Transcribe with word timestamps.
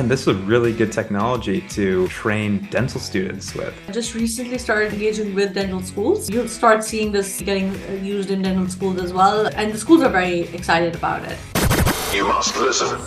Man, 0.00 0.08
this 0.08 0.22
is 0.22 0.28
a 0.28 0.34
really 0.34 0.72
good 0.72 0.90
technology 0.90 1.60
to 1.76 2.08
train 2.08 2.66
dental 2.70 2.98
students 2.98 3.54
with. 3.54 3.74
I 3.86 3.92
just 3.92 4.14
recently 4.14 4.56
started 4.56 4.94
engaging 4.94 5.34
with 5.34 5.52
dental 5.52 5.82
schools. 5.82 6.30
You'll 6.30 6.48
start 6.48 6.82
seeing 6.82 7.12
this 7.12 7.42
getting 7.42 7.74
used 8.02 8.30
in 8.30 8.40
dental 8.40 8.66
schools 8.66 8.98
as 8.98 9.12
well, 9.12 9.48
and 9.48 9.74
the 9.74 9.76
schools 9.76 10.00
are 10.00 10.08
very 10.08 10.40
excited 10.54 10.94
about 10.94 11.24
it. 11.24 11.36
You 12.14 12.26
must 12.26 12.56
listen. 12.56 12.98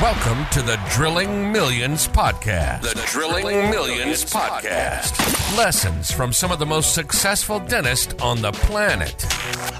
Welcome 0.00 0.46
to 0.52 0.62
the 0.62 0.78
Drilling 0.90 1.50
Millions 1.50 2.06
Podcast. 2.06 2.82
The 2.82 3.02
Drilling 3.06 3.68
Millions 3.68 4.24
Podcast. 4.24 5.56
Lessons 5.58 6.12
from 6.12 6.32
some 6.32 6.52
of 6.52 6.60
the 6.60 6.66
most 6.66 6.94
successful 6.94 7.58
dentists 7.58 8.14
on 8.22 8.40
the 8.40 8.52
planet. 8.52 9.26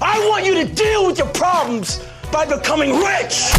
I 0.01 0.19
want 0.29 0.45
you 0.45 0.55
to 0.55 0.65
deal 0.65 1.07
with 1.07 1.17
your 1.17 1.29
problems 1.29 2.05
by 2.29 2.45
becoming 2.45 2.97
rich. 2.97 3.53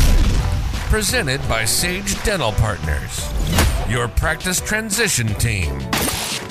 Presented 0.92 1.40
by 1.48 1.64
Sage 1.64 2.22
Dental 2.22 2.52
Partners, 2.52 3.26
your 3.88 4.08
practice 4.08 4.60
transition 4.60 5.26
team. 5.36 5.78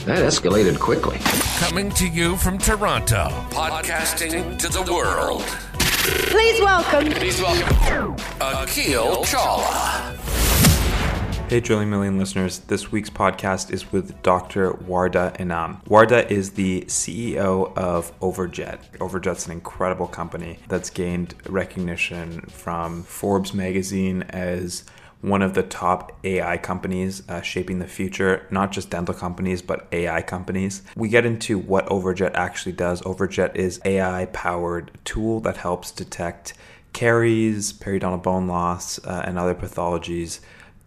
That 0.07 0.17
escalated 0.17 0.79
quickly. 0.79 1.19
Coming 1.59 1.91
to 1.91 2.07
you 2.07 2.35
from 2.37 2.57
Toronto, 2.57 3.27
podcasting 3.51 4.57
to 4.57 4.67
the 4.67 4.81
world. 4.91 5.43
Please 6.31 6.59
welcome. 6.59 7.11
Please 7.11 7.39
welcome 7.39 8.15
Akil 8.41 9.17
Chawla. 9.25 10.20
Hey, 11.51 11.59
Drilling 11.59 11.89
Million 11.89 12.17
listeners. 12.17 12.59
This 12.59 12.93
week's 12.93 13.09
podcast 13.09 13.71
is 13.73 13.91
with 13.91 14.23
Dr. 14.23 14.71
Wardah 14.71 15.35
Inam. 15.35 15.83
Wardah 15.83 16.31
is 16.31 16.51
the 16.51 16.83
CEO 16.83 17.77
of 17.77 18.17
Overjet. 18.21 18.79
Overjet's 18.99 19.47
an 19.47 19.51
incredible 19.51 20.07
company 20.07 20.59
that's 20.69 20.89
gained 20.89 21.35
recognition 21.49 22.39
from 22.43 23.03
Forbes 23.03 23.53
magazine 23.53 24.21
as 24.29 24.85
one 25.19 25.41
of 25.41 25.53
the 25.53 25.63
top 25.63 26.17
AI 26.23 26.55
companies 26.57 27.21
uh, 27.27 27.41
shaping 27.41 27.79
the 27.79 27.85
future, 27.85 28.47
not 28.49 28.71
just 28.71 28.89
dental 28.89 29.13
companies, 29.13 29.61
but 29.61 29.89
AI 29.91 30.21
companies. 30.21 30.83
We 30.95 31.09
get 31.09 31.25
into 31.25 31.59
what 31.59 31.85
Overjet 31.87 32.33
actually 32.33 32.71
does. 32.71 33.01
Overjet 33.01 33.57
is 33.57 33.81
AI 33.83 34.27
powered 34.27 34.89
tool 35.03 35.41
that 35.41 35.57
helps 35.57 35.91
detect 35.91 36.53
caries, 36.93 37.73
periodontal 37.73 38.23
bone 38.23 38.47
loss, 38.47 39.05
uh, 39.05 39.23
and 39.25 39.37
other 39.37 39.53
pathologies 39.53 40.39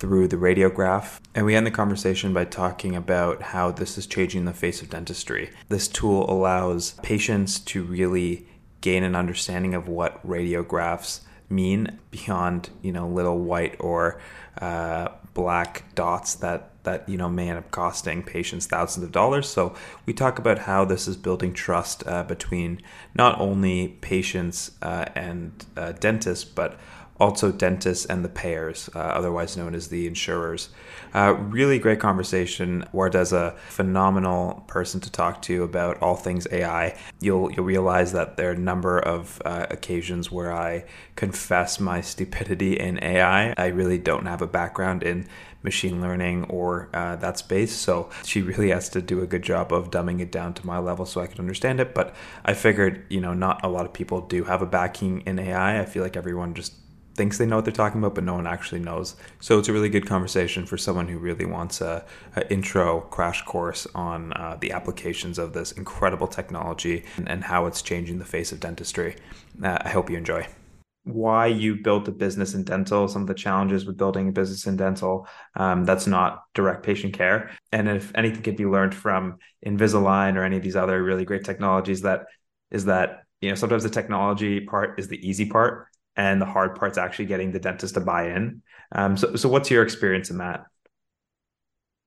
through 0.05 0.28
the 0.28 0.36
radiograph. 0.36 1.19
And 1.34 1.47
we 1.47 1.55
end 1.56 1.66
the 1.66 1.70
conversation 1.70 2.34
by 2.34 2.44
talking 2.44 2.94
about 2.94 3.41
how 3.41 3.70
this 3.70 3.97
is 3.97 4.06
changing 4.06 4.44
the 4.44 4.52
face 4.52 4.83
of 4.83 4.91
dentistry. 4.91 5.50
This 5.70 5.88
tool 5.88 6.30
allows 6.30 6.92
patients 7.02 7.58
to 7.61 7.83
really 7.83 8.46
gain 8.83 9.02
an 9.02 9.16
understanding 9.16 9.72
of 9.72 9.88
what 9.88 10.24
radiographs 10.27 11.20
mean 11.48 11.98
beyond, 12.11 12.69
you 12.83 12.92
know, 12.92 13.08
little 13.08 13.38
white 13.38 13.77
or 13.80 14.20
uh, 14.61 15.08
black 15.33 15.94
dots 15.94 16.34
that 16.36 16.70
that 16.84 17.08
you 17.08 17.16
know 17.16 17.30
may 17.30 17.48
end 17.48 17.58
up 17.58 17.70
costing 17.70 18.22
patients 18.22 18.66
thousands 18.66 19.05
of 19.05 19.11
dollars. 19.11 19.48
So 19.48 19.74
we 20.05 20.12
talk 20.12 20.39
about 20.39 20.58
how 20.58 20.84
this 20.84 21.08
is 21.08 21.16
building 21.16 21.55
trust 21.55 22.06
uh, 22.06 22.24
between 22.24 22.83
not 23.14 23.41
only 23.41 23.89
patients 24.02 24.72
uh, 24.83 25.06
and 25.14 25.64
uh, 25.78 25.92
dentists, 25.92 26.44
but 26.44 26.78
also 27.20 27.52
dentists 27.52 28.04
and 28.06 28.24
the 28.24 28.28
payers, 28.28 28.90
uh, 28.94 28.98
otherwise 28.98 29.56
known 29.56 29.74
as 29.74 29.88
the 29.88 30.06
insurers. 30.06 30.68
Uh, 31.14 31.34
really 31.34 31.78
great 31.78 32.00
conversation. 32.00 32.84
Wardah's 32.92 33.32
a 33.32 33.54
phenomenal 33.68 34.64
person 34.66 35.00
to 35.00 35.10
talk 35.10 35.40
to 35.42 35.62
about 35.62 36.02
all 36.02 36.16
things 36.16 36.46
AI. 36.50 36.96
You'll 37.20 37.52
you'll 37.52 37.64
realize 37.64 38.12
that 38.12 38.36
there 38.36 38.48
are 38.48 38.54
a 38.54 38.58
number 38.58 38.98
of 38.98 39.40
uh, 39.44 39.66
occasions 39.70 40.30
where 40.32 40.52
I 40.52 40.84
confess 41.14 41.78
my 41.78 42.00
stupidity 42.00 42.78
in 42.78 43.02
AI. 43.02 43.54
I 43.56 43.66
really 43.66 43.98
don't 43.98 44.26
have 44.26 44.42
a 44.42 44.46
background 44.46 45.02
in 45.02 45.26
machine 45.64 46.00
learning 46.00 46.44
or 46.44 46.90
uh, 46.92 47.16
that 47.16 47.38
space. 47.38 47.72
So 47.72 48.10
she 48.24 48.42
really 48.42 48.70
has 48.70 48.88
to 48.90 49.02
do 49.02 49.22
a 49.22 49.26
good 49.26 49.42
job 49.42 49.72
of 49.72 49.90
dumbing 49.90 50.20
it 50.20 50.30
down 50.30 50.52
to 50.54 50.66
my 50.66 50.78
level 50.78 51.06
so 51.06 51.20
I 51.20 51.26
can 51.26 51.40
understand 51.40 51.80
it. 51.80 51.94
But 51.94 52.14
I 52.44 52.54
figured, 52.54 53.04
you 53.08 53.20
know, 53.20 53.32
not 53.32 53.64
a 53.64 53.68
lot 53.68 53.86
of 53.86 53.92
people 53.92 54.20
do 54.20 54.44
have 54.44 54.62
a 54.62 54.66
backing 54.66 55.22
in 55.22 55.39
AI. 55.39 55.80
I 55.80 55.86
feel 55.86 56.02
like 56.02 56.16
everyone 56.16 56.55
just 56.55 56.74
thinks 57.14 57.39
they 57.39 57.47
know 57.47 57.57
what 57.57 57.64
they're 57.64 57.73
talking 57.73 58.01
about, 58.01 58.14
but 58.14 58.25
no 58.25 58.35
one 58.35 58.47
actually 58.47 58.80
knows. 58.80 59.17
So 59.41 59.58
it's 59.58 59.69
a 59.69 59.73
really 59.73 59.89
good 59.89 60.07
conversation 60.07 60.67
for 60.67 60.77
someone 60.77 61.08
who 61.08 61.19
really 61.19 61.45
wants 61.45 61.80
a, 61.80 62.05
a 62.36 62.51
intro 62.52 63.02
crash 63.02 63.42
course 63.42 63.86
on 63.95 64.33
uh, 64.33 64.57
the 64.61 64.73
applications 64.73 65.39
of 65.39 65.52
this 65.52 65.73
incredible 65.73 66.27
technology 66.27 67.05
and, 67.17 67.29
and, 67.29 67.45
how 67.45 67.67
it's 67.67 67.83
changing 67.83 68.19
the 68.19 68.25
face 68.25 68.52
of 68.52 68.61
dentistry. 68.61 69.17
Uh, 69.63 69.79
I 69.80 69.91
hope 69.91 70.11
you 70.11 70.17
enjoy. 70.17 70.47
Why 71.05 71.47
you 71.47 71.77
built 71.77 72.08
a 72.08 72.13
business 72.13 72.55
in 72.55 72.64
dental, 72.64 73.07
some 73.08 73.23
of 73.23 73.29
the 73.29 73.35
challenges 73.35 73.85
with 73.85 73.98
building 73.98 74.29
a 74.31 74.33
business 74.33 74.67
in 74.67 74.77
dental 74.77 75.29
um, 75.55 75.85
that's 75.85 76.07
not 76.07 76.45
direct 76.55 76.83
patient 76.83 77.13
care. 77.13 77.51
And 77.73 77.89
if 77.89 78.11
anything 78.14 78.42
could 78.42 78.57
be 78.57 78.64
learned 78.64 78.95
from 78.95 79.39
Invisalign 79.67 80.36
or 80.36 80.45
any 80.45 80.57
of 80.57 80.63
these 80.63 80.77
other 80.77 81.02
really 81.02 81.27
great 81.27 81.45
technologies, 81.45 82.01
that 82.02 82.25
is 82.70 82.86
that 82.86 83.25
you 83.42 83.51
know 83.51 83.55
sometimes 83.55 83.83
the 83.83 83.91
technology 83.91 84.61
part 84.61 84.98
is 84.98 85.08
the 85.08 85.29
easy 85.29 85.45
part 85.45 85.89
and 86.17 86.41
the 86.41 86.47
hard 86.47 86.77
part's 86.77 86.98
actually 86.98 87.27
getting 87.27 87.52
the 87.52 87.58
dentist 87.58 87.95
to 87.95 88.01
buy 88.01 88.30
in. 88.30 88.63
Um, 88.92 89.17
so, 89.17 89.36
so 89.36 89.48
what's 89.48 89.70
your 89.70 89.83
experience 89.83 90.30
in 90.30 90.39
that? 90.39 90.64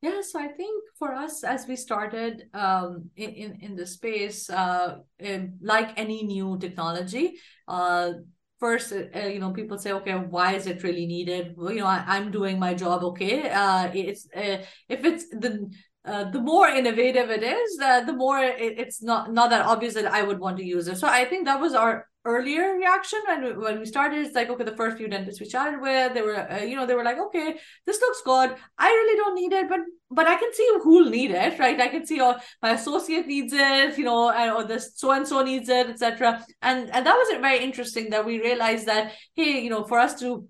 Yeah, 0.01 0.21
so 0.21 0.39
I 0.39 0.47
think 0.49 0.83
for 0.99 1.13
us, 1.13 1.43
as 1.43 1.67
we 1.67 1.75
started 1.75 2.49
um, 2.53 3.09
in, 3.15 3.57
in 3.61 3.75
the 3.75 3.85
space, 3.85 4.47
uh, 4.49 4.99
in, 5.17 5.57
like 5.61 5.97
any 5.97 6.23
new 6.23 6.57
technology, 6.59 7.33
uh, 7.67 8.11
first, 8.59 8.93
uh, 8.93 9.19
you 9.19 9.39
know, 9.39 9.51
people 9.51 9.77
say, 9.79 9.91
okay, 9.93 10.13
why 10.13 10.53
is 10.53 10.67
it 10.67 10.83
really 10.83 11.07
needed? 11.07 11.55
Well, 11.57 11.71
you 11.71 11.79
know, 11.79 11.87
I, 11.87 12.17
am 12.17 12.31
doing 12.31 12.59
my 12.59 12.75
job 12.75 13.03
okay. 13.03 13.49
Uh, 13.49 13.89
it's 13.93 14.27
uh, 14.35 14.63
if 14.87 15.03
it's 15.03 15.29
the 15.29 15.69
uh, 16.05 16.29
the 16.31 16.39
more 16.39 16.69
innovative 16.69 17.29
it 17.29 17.43
is, 17.43 17.79
uh, 17.83 18.01
the 18.01 18.13
more 18.13 18.39
it, 18.39 18.79
it's 18.79 19.03
not 19.03 19.33
not 19.33 19.49
that 19.49 19.65
obvious 19.65 19.93
that 19.95 20.05
I 20.05 20.23
would 20.23 20.39
want 20.39 20.57
to 20.57 20.63
use 20.63 20.87
it. 20.87 20.97
So 20.97 21.07
I 21.07 21.25
think 21.25 21.45
that 21.45 21.59
was 21.59 21.73
our 21.73 22.07
earlier 22.27 22.73
reaction 22.75 23.19
when 23.27 23.59
when 23.59 23.79
we 23.79 23.85
started 23.85 24.25
it's 24.25 24.35
like 24.35 24.49
okay 24.49 24.63
the 24.63 24.75
first 24.75 24.97
few 24.97 25.07
dentists 25.07 25.39
we 25.39 25.47
chatted 25.47 25.81
with 25.81 26.13
they 26.13 26.21
were 26.21 26.35
uh, 26.35 26.61
you 26.61 26.75
know 26.75 26.85
they 26.85 26.95
were 26.99 27.03
like 27.03 27.17
okay 27.17 27.55
this 27.85 28.01
looks 28.01 28.21
good. 28.25 28.55
I 28.77 28.89
really 28.89 29.17
don't 29.21 29.35
need 29.35 29.53
it 29.53 29.69
but 29.69 29.79
but 30.09 30.27
i 30.27 30.35
can 30.35 30.53
see 30.53 30.67
who'll 30.83 31.09
need 31.09 31.31
it 31.31 31.59
right? 31.59 31.79
I 31.79 31.87
can 31.87 32.05
see 32.05 32.19
oh 32.21 32.35
my 32.61 32.71
associate 32.71 33.27
needs 33.27 33.53
it 33.53 33.97
you 33.97 34.05
know 34.05 34.29
and, 34.29 34.51
or 34.51 34.63
this 34.63 34.91
so 34.95 35.11
and 35.11 35.27
so 35.27 35.41
needs 35.43 35.69
it 35.69 35.89
etc 35.89 36.45
and 36.61 36.89
and 36.93 37.05
that 37.05 37.15
was 37.21 37.41
very 37.41 37.63
interesting 37.63 38.09
that 38.11 38.25
we 38.25 38.39
realized 38.39 38.85
that 38.87 39.13
hey 39.35 39.59
you 39.61 39.69
know 39.69 39.83
for 39.83 39.99
us 39.99 40.19
to 40.21 40.47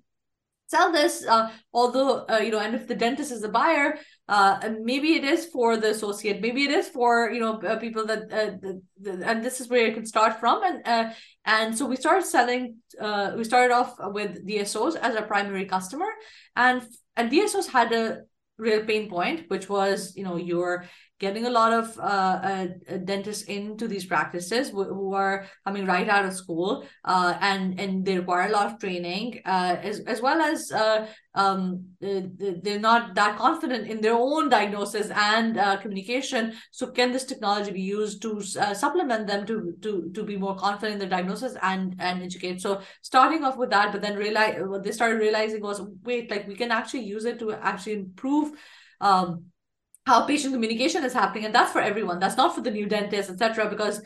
sell 0.67 0.91
this 0.91 1.25
uh, 1.25 1.49
although 1.73 2.25
uh, 2.29 2.39
you 2.39 2.51
know 2.51 2.59
and 2.59 2.75
if 2.75 2.87
the 2.87 2.95
dentist 2.95 3.31
is 3.31 3.41
the 3.41 3.49
buyer 3.49 3.97
uh, 4.29 4.59
maybe 4.81 5.13
it 5.13 5.23
is 5.23 5.45
for 5.45 5.77
the 5.77 5.89
associate 5.89 6.41
maybe 6.41 6.65
it 6.65 6.71
is 6.71 6.89
for 6.89 7.31
you 7.31 7.39
know 7.39 7.53
uh, 7.61 7.77
people 7.77 8.05
that 8.05 8.23
uh, 8.23 8.51
the, 8.61 8.81
the, 9.01 9.11
and 9.25 9.43
this 9.43 9.61
is 9.61 9.69
where 9.69 9.87
you 9.87 9.93
can 9.93 10.05
start 10.05 10.39
from. 10.39 10.63
And 10.63 10.81
uh, 10.85 11.13
and 11.45 11.77
so 11.77 11.85
we 11.85 11.95
started 11.95 12.25
selling 12.25 12.77
we 13.37 13.43
started 13.43 13.73
off 13.73 13.95
with 13.99 14.45
dsos 14.45 14.95
as 14.97 15.15
our 15.15 15.25
primary 15.25 15.65
customer. 15.65 16.09
And 16.55 16.81
and 17.15 17.31
dsos 17.31 17.67
had 17.67 17.93
a 17.93 18.21
real 18.57 18.83
pain 18.83 19.07
point 19.07 19.45
which 19.49 19.69
was 19.69 20.13
you 20.15 20.23
know 20.23 20.35
you're 20.35 20.85
getting 21.19 21.45
a 21.45 21.49
lot 21.49 21.73
of 21.73 21.97
uh, 21.99 22.01
uh, 22.01 22.67
dentists 23.05 23.43
into 23.43 23.87
these 23.87 24.05
practices 24.05 24.69
who, 24.69 24.83
who, 24.83 25.13
are 25.13 25.47
coming 25.65 25.85
right 25.85 26.09
out 26.09 26.25
of 26.25 26.33
school 26.33 26.85
uh, 27.05 27.37
and 27.41 27.79
and 27.79 28.05
they 28.05 28.17
require 28.17 28.47
a 28.47 28.51
lot 28.51 28.67
of 28.67 28.79
training 28.79 29.39
uh, 29.45 29.77
as, 29.81 30.01
as 30.01 30.21
well 30.21 30.39
as 30.41 30.71
uh, 30.71 31.07
um, 31.33 31.85
they're 31.99 32.79
not 32.79 33.15
that 33.15 33.37
confident 33.37 33.87
in 33.87 34.01
their 34.01 34.13
own 34.13 34.49
diagnosis 34.49 35.09
and 35.11 35.57
uh, 35.57 35.77
communication. 35.77 36.53
So 36.71 36.87
can 36.87 37.11
this 37.11 37.25
technology 37.25 37.71
be 37.71 37.81
used 37.81 38.21
to 38.23 38.41
supplement 38.41 39.27
them 39.27 39.45
to, 39.47 39.73
to 39.81 40.11
to 40.13 40.23
be 40.23 40.37
more 40.37 40.55
confident 40.55 40.93
in 40.93 40.99
their 40.99 41.17
diagnosis 41.17 41.55
and 41.61 41.95
and 41.99 42.21
educate? 42.21 42.61
So 42.61 42.81
starting 43.01 43.43
off 43.43 43.57
with 43.57 43.71
that 43.71 43.91
but 43.91 44.01
then 44.01 44.17
realize 44.17 44.57
what 44.59 44.83
they 44.83 44.91
started 44.91 45.19
realizing 45.19 45.61
was 45.61 45.81
wait 46.03 46.29
like 46.29 46.47
we 46.47 46.55
can 46.55 46.71
actually 46.71 47.03
use 47.03 47.25
it 47.25 47.39
to 47.39 47.53
actually 47.53 47.93
improve 47.93 48.51
um, 48.99 49.45
how 50.07 50.25
patient 50.25 50.53
communication 50.53 51.03
is 51.03 51.13
happening 51.13 51.45
and 51.45 51.53
that's 51.53 51.73
for 51.73 51.81
everyone. 51.81 52.19
That's 52.19 52.37
not 52.37 52.55
for 52.55 52.61
the 52.61 52.71
new 52.71 52.87
dentist 52.87 53.29
etc 53.29 53.69
because 53.69 54.01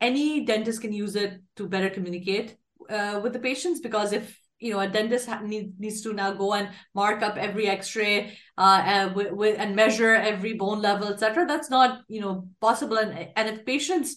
any 0.00 0.44
dentist 0.44 0.80
can 0.80 0.92
use 0.92 1.14
it 1.16 1.40
to 1.56 1.68
better 1.68 1.90
communicate 1.90 2.56
uh, 2.90 3.20
with 3.22 3.32
the 3.34 3.38
patients 3.38 3.80
because 3.80 4.12
if 4.12 4.38
you 4.58 4.72
know 4.72 4.80
a 4.80 4.88
dentist 4.88 5.28
ha- 5.28 5.42
need, 5.42 5.78
needs 5.78 6.00
to 6.02 6.12
now 6.14 6.32
go 6.32 6.54
and 6.54 6.70
mark 6.94 7.22
up 7.22 7.36
every 7.36 7.66
x-ray 7.66 8.36
uh, 8.56 8.80
and, 8.84 9.16
and 9.62 9.76
measure 9.76 10.14
every 10.14 10.54
bone 10.54 10.80
level 10.80 11.08
etc 11.08 11.46
that's 11.46 11.70
not 11.70 12.00
you 12.08 12.20
know 12.22 12.48
possible. 12.60 12.96
And, 12.96 13.28
and 13.36 13.48
if 13.48 13.66
patients 13.66 14.16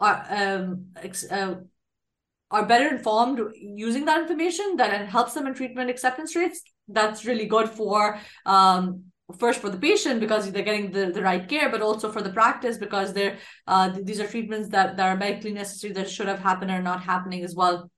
are 0.00 0.26
um 0.28 0.86
ex- 0.96 1.30
uh, 1.30 1.54
are 2.50 2.66
better 2.66 2.88
informed 2.88 3.40
using 3.54 4.04
that 4.06 4.20
information 4.22 4.76
that 4.76 5.08
helps 5.08 5.34
them 5.34 5.46
in 5.46 5.54
treatment 5.54 5.90
acceptance 5.90 6.34
rates 6.36 6.62
that's 6.88 7.24
really 7.24 7.46
good 7.46 7.68
for 7.68 8.18
um 8.44 9.04
first 9.38 9.60
for 9.60 9.70
the 9.70 9.78
patient 9.78 10.20
because 10.20 10.50
they're 10.50 10.62
getting 10.62 10.90
the, 10.90 11.06
the 11.06 11.22
right 11.22 11.48
care 11.48 11.70
but 11.70 11.80
also 11.80 12.10
for 12.10 12.22
the 12.22 12.30
practice 12.30 12.78
because 12.78 13.12
they're 13.12 13.36
uh, 13.66 13.90
these 14.02 14.20
are 14.20 14.26
treatments 14.26 14.68
that, 14.70 14.96
that 14.96 15.08
are 15.08 15.16
medically 15.16 15.52
necessary 15.52 15.92
that 15.92 16.08
should 16.08 16.28
have 16.28 16.40
happened 16.40 16.70
or 16.70 16.82
not 16.82 17.02
happening 17.02 17.44
as 17.44 17.54
well. 17.54 17.90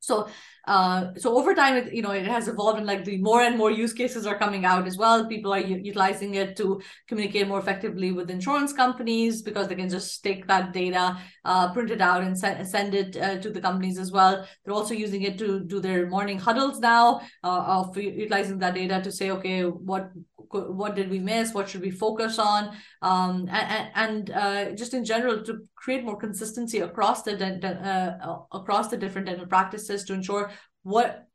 So 0.00 0.28
uh, 0.66 1.12
so 1.16 1.36
over 1.38 1.54
time 1.54 1.76
it 1.76 1.92
you 1.92 2.02
know 2.02 2.12
it 2.12 2.26
has 2.26 2.48
evolved 2.48 2.78
and 2.78 2.86
like 2.86 3.04
the 3.04 3.18
more 3.18 3.42
and 3.42 3.56
more 3.56 3.70
use 3.70 3.92
cases 3.92 4.26
are 4.26 4.38
coming 4.38 4.64
out 4.64 4.86
as 4.86 4.96
well. 4.96 5.26
People 5.26 5.52
are 5.52 5.60
u- 5.60 5.80
utilizing 5.82 6.34
it 6.34 6.56
to 6.56 6.80
communicate 7.06 7.48
more 7.48 7.58
effectively 7.58 8.12
with 8.12 8.30
insurance 8.30 8.72
companies 8.72 9.42
because 9.42 9.68
they 9.68 9.74
can 9.74 9.88
just 9.88 10.22
take 10.22 10.46
that 10.46 10.72
data 10.72 11.18
uh, 11.44 11.72
print 11.72 11.90
it 11.90 12.00
out 12.00 12.22
and 12.22 12.38
send, 12.38 12.66
send 12.66 12.94
it 12.94 13.16
uh, 13.16 13.38
to 13.38 13.50
the 13.50 13.60
companies 13.60 13.98
as 13.98 14.12
well. 14.12 14.46
They're 14.64 14.74
also 14.74 14.94
using 14.94 15.22
it 15.22 15.38
to 15.38 15.60
do 15.60 15.80
their 15.80 16.08
morning 16.08 16.38
huddles 16.38 16.78
now 16.80 17.20
uh, 17.42 17.80
of 17.80 17.96
utilizing 17.96 18.58
that 18.58 18.74
data 18.74 19.00
to 19.02 19.12
say 19.12 19.30
okay 19.30 19.62
what 19.62 20.10
what 20.52 20.94
did 20.96 21.08
we 21.08 21.18
miss 21.18 21.54
what 21.54 21.68
should 21.68 21.80
we 21.80 21.90
focus 21.90 22.38
on 22.38 22.76
um, 23.02 23.48
and, 23.50 23.90
and 23.94 24.30
uh, 24.30 24.70
just 24.72 24.94
in 24.94 25.04
general 25.04 25.42
to 25.42 25.66
create 25.76 26.04
more 26.04 26.16
consistency 26.16 26.80
across 26.80 27.22
the 27.22 27.32
uh, 27.34 28.56
across 28.56 28.88
the 28.88 28.96
different 28.96 29.26
dental 29.26 29.46
practices 29.46 30.04
to 30.04 30.12
ensure 30.12 30.50
what 30.82 31.26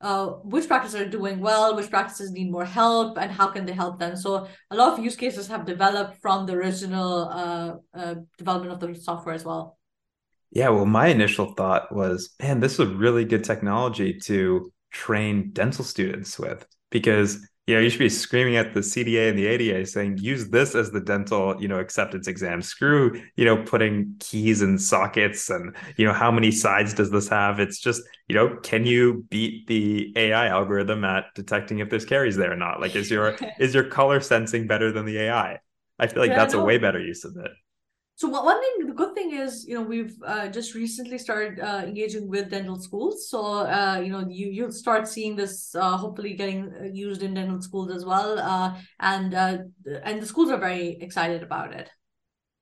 uh, 0.00 0.26
which 0.44 0.68
practices 0.68 1.00
are 1.00 1.08
doing 1.08 1.40
well, 1.40 1.74
which 1.74 1.90
practices 1.90 2.30
need 2.30 2.52
more 2.52 2.64
help, 2.64 3.18
and 3.18 3.32
how 3.32 3.48
can 3.48 3.66
they 3.66 3.72
help 3.72 3.98
them. 3.98 4.14
So 4.14 4.46
a 4.70 4.76
lot 4.76 4.96
of 4.96 5.04
use 5.04 5.16
cases 5.16 5.48
have 5.48 5.66
developed 5.66 6.22
from 6.22 6.46
the 6.46 6.52
original 6.52 7.28
uh, 7.28 7.98
uh, 7.98 8.14
development 8.36 8.72
of 8.72 8.80
the 8.80 8.94
software 8.94 9.34
as 9.34 9.44
well. 9.44 9.76
Yeah, 10.50 10.68
well, 10.68 10.86
my 10.86 11.08
initial 11.08 11.52
thought 11.54 11.92
was, 11.94 12.30
man, 12.40 12.60
this 12.60 12.74
is 12.74 12.80
a 12.80 12.86
really 12.86 13.24
good 13.24 13.44
technology 13.44 14.18
to 14.24 14.72
train 14.92 15.50
dental 15.52 15.84
students 15.84 16.38
with 16.38 16.64
because 16.90 17.46
you 17.68 17.74
know, 17.74 17.80
you 17.80 17.90
should 17.90 17.98
be 17.98 18.08
screaming 18.08 18.56
at 18.56 18.72
the 18.72 18.80
CDA 18.80 19.28
and 19.28 19.38
the 19.38 19.46
ADA 19.46 19.84
saying, 19.84 20.16
use 20.16 20.48
this 20.48 20.74
as 20.74 20.90
the 20.90 21.00
dental, 21.00 21.60
you 21.60 21.68
know, 21.68 21.78
acceptance 21.78 22.26
exam. 22.26 22.62
Screw, 22.62 23.20
you 23.36 23.44
know, 23.44 23.62
putting 23.62 24.16
keys 24.20 24.62
in 24.62 24.78
sockets 24.78 25.50
and, 25.50 25.76
you 25.98 26.06
know, 26.06 26.14
how 26.14 26.30
many 26.30 26.50
sides 26.50 26.94
does 26.94 27.10
this 27.10 27.28
have? 27.28 27.60
It's 27.60 27.78
just, 27.78 28.00
you 28.26 28.34
know, 28.34 28.56
can 28.62 28.86
you 28.86 29.26
beat 29.28 29.66
the 29.66 30.14
AI 30.16 30.46
algorithm 30.46 31.04
at 31.04 31.26
detecting 31.34 31.80
if 31.80 31.90
there's 31.90 32.06
caries 32.06 32.36
there 32.36 32.52
or 32.52 32.56
not? 32.56 32.80
Like, 32.80 32.96
is 32.96 33.10
your 33.10 33.36
is 33.58 33.74
your 33.74 33.84
color 33.84 34.20
sensing 34.20 34.66
better 34.66 34.90
than 34.90 35.04
the 35.04 35.18
AI? 35.18 35.58
I 35.98 36.06
feel 36.06 36.22
like 36.22 36.30
yeah, 36.30 36.36
that's 36.36 36.54
no. 36.54 36.62
a 36.62 36.64
way 36.64 36.78
better 36.78 37.00
use 37.00 37.26
of 37.26 37.36
it. 37.36 37.50
So 38.18 38.26
one 38.26 38.60
thing, 38.60 38.88
the 38.88 38.94
good 38.94 39.14
thing 39.14 39.32
is, 39.32 39.64
you 39.64 39.74
know, 39.74 39.82
we've 39.82 40.16
uh, 40.26 40.48
just 40.48 40.74
recently 40.74 41.18
started 41.18 41.60
uh, 41.60 41.82
engaging 41.86 42.28
with 42.28 42.50
dental 42.50 42.74
schools. 42.80 43.30
So 43.30 43.58
uh, 43.58 44.02
you 44.04 44.10
know, 44.10 44.26
you 44.28 44.48
you'll 44.48 44.72
start 44.72 45.06
seeing 45.06 45.36
this 45.36 45.72
uh, 45.76 45.96
hopefully 45.96 46.34
getting 46.34 46.74
uh, 46.74 46.84
used 46.92 47.22
in 47.22 47.34
dental 47.34 47.62
schools 47.62 47.92
as 47.92 48.04
well, 48.04 48.40
uh, 48.40 48.74
and 48.98 49.34
and 49.34 50.20
the 50.20 50.26
schools 50.26 50.50
are 50.50 50.58
very 50.58 50.98
excited 51.00 51.44
about 51.44 51.72
it. 51.72 51.90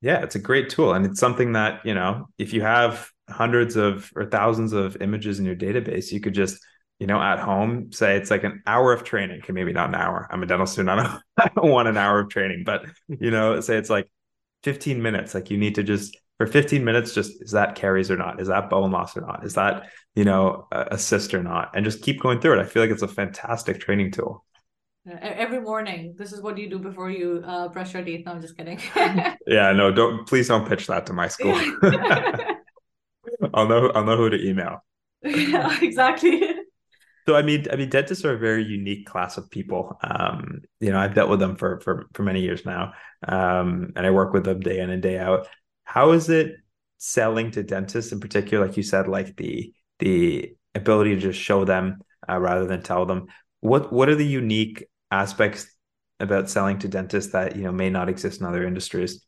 Yeah, 0.03 0.23
it's 0.23 0.35
a 0.35 0.39
great 0.39 0.69
tool, 0.69 0.93
and 0.93 1.07
it's 1.07 1.19
something 1.19 1.55
that 1.55 1.81
you 1.87 1.95
know, 1.95 2.29
if 2.37 2.53
you 2.53 2.61
have 2.61 3.09
hundreds 3.31 3.77
of 3.77 4.11
or 4.15 4.27
thousands 4.27 4.75
of 4.75 5.01
images 5.01 5.39
in 5.39 5.47
your 5.47 5.57
database, 5.57 6.13
you 6.13 6.21
could 6.21 6.35
just 6.35 6.63
you 6.99 7.07
know, 7.07 7.21
at 7.21 7.39
home, 7.39 7.93
say 7.93 8.17
it's 8.17 8.31
like 8.31 8.45
an 8.45 8.63
hour 8.67 8.93
of 8.93 9.05
training. 9.05 9.39
Okay, 9.39 9.55
maybe 9.55 9.73
not 9.73 9.89
an 9.89 9.95
hour. 9.95 10.29
I'm 10.31 10.43
a 10.43 10.47
dental 10.47 10.67
student. 10.67 10.91
I 10.91 11.03
don't, 11.03 11.23
I 11.39 11.51
don't 11.55 11.71
want 11.71 11.89
an 11.89 11.97
hour 11.97 12.21
of 12.21 12.29
training, 12.29 12.65
but 12.67 12.85
you 13.09 13.31
know, 13.31 13.59
say 13.61 13.79
it's 13.79 13.91
like 13.91 14.11
15 14.63 15.01
minutes 15.03 15.35
like 15.35 15.51
you 15.51 15.57
need 15.57 15.75
to 15.77 15.83
just 15.83 16.17
for 16.39 16.47
15 16.47 16.85
minutes 16.85 17.15
just 17.15 17.43
is 17.43 17.53
that 17.53 17.75
caries 17.75 18.11
or 18.11 18.17
not? 18.17 18.41
Is 18.41 18.49
that 18.49 18.69
bone 18.69 18.91
loss 18.91 19.17
or 19.17 19.23
not? 19.23 19.45
Is 19.45 19.55
that 19.55 19.89
you 20.15 20.25
know 20.25 20.67
a 20.71 20.99
cyst 20.99 21.33
or 21.35 21.43
not? 21.43 21.71
And 21.75 21.85
just 21.85 22.03
keep 22.03 22.21
going 22.21 22.41
through 22.41 22.59
it. 22.59 22.61
I 22.61 22.65
feel 22.65 22.83
like 22.83 22.91
it's 22.91 23.03
a 23.03 23.09
fantastic 23.09 23.81
training 23.81 24.13
tool. 24.13 24.45
Every 25.09 25.61
morning 25.61 26.15
this 26.19 26.33
is 26.33 26.43
what 26.43 26.59
you 26.59 26.69
do 26.69 26.79
before 26.79 27.11
you 27.11 27.43
uh, 27.47 27.69
brush 27.69 27.95
your 27.95 28.03
teeth. 28.03 28.27
No 28.27 28.33
i'm 28.33 28.41
just 28.41 28.57
kidding. 28.57 28.81
Yeah 29.47 29.73
no 29.73 29.93
don't 29.93 30.27
please 30.27 30.49
don't 30.49 30.69
pitch 30.69 30.89
that 30.89 31.07
to 31.07 31.13
my 31.13 31.29
school. 31.29 31.55
I'll 33.55 33.69
know 33.69 33.91
i'll 33.91 34.05
know 34.05 34.17
who 34.17 34.31
to 34.31 34.49
email. 34.49 34.85
Yeah 35.23 35.79
exactly 35.81 36.56
so 37.27 37.35
I 37.35 37.43
mean, 37.43 37.67
I 37.73 37.77
mean, 37.77 37.91
dentists 37.91 38.25
are 38.25 38.35
a 38.35 38.39
very 38.39 38.65
unique 38.65 39.07
class 39.07 39.37
of 39.37 39.51
people. 39.51 39.99
Um, 40.03 40.63
you 40.81 40.91
know, 40.91 40.99
I've 40.99 41.15
dealt 41.15 41.29
with 41.29 41.41
them 41.41 41.57
for 41.57 41.81
for 41.81 42.07
for 42.13 42.23
many 42.23 42.41
years 42.41 42.65
now, 42.65 42.93
um, 43.27 43.93
and 43.97 44.07
I 44.07 44.11
work 44.11 44.33
with 44.33 44.45
them 44.45 44.61
day 44.61 44.79
in 44.79 44.91
and 44.91 45.03
day 45.03 45.19
out. 45.19 45.49
How 45.85 46.13
is 46.13 46.29
it 46.29 46.57
selling 46.99 47.51
to 47.53 47.63
dentists 47.63 48.13
in 48.13 48.21
particular? 48.21 48.67
Like 48.67 48.77
you 48.77 48.85
said, 48.85 49.09
like 49.09 49.37
the 49.37 49.75
the 49.99 50.55
ability 50.75 51.15
to 51.15 51.21
just 51.21 51.41
show 51.41 51.65
them 51.65 51.99
uh, 52.29 52.39
rather 52.39 52.67
than 52.67 52.83
tell 52.83 53.07
them. 53.07 53.27
What 53.61 53.93
what 53.93 54.09
are 54.09 54.15
the 54.15 54.27
unique 54.27 54.87
aspects 55.11 55.67
about 56.21 56.49
selling 56.49 56.79
to 56.79 56.89
dentists 56.89 57.33
that 57.33 57.57
you 57.57 57.65
know 57.65 57.73
may 57.73 57.91
not 57.91 58.09
exist 58.09 58.41
in 58.41 58.47
other 58.47 58.65
industries? 58.65 59.27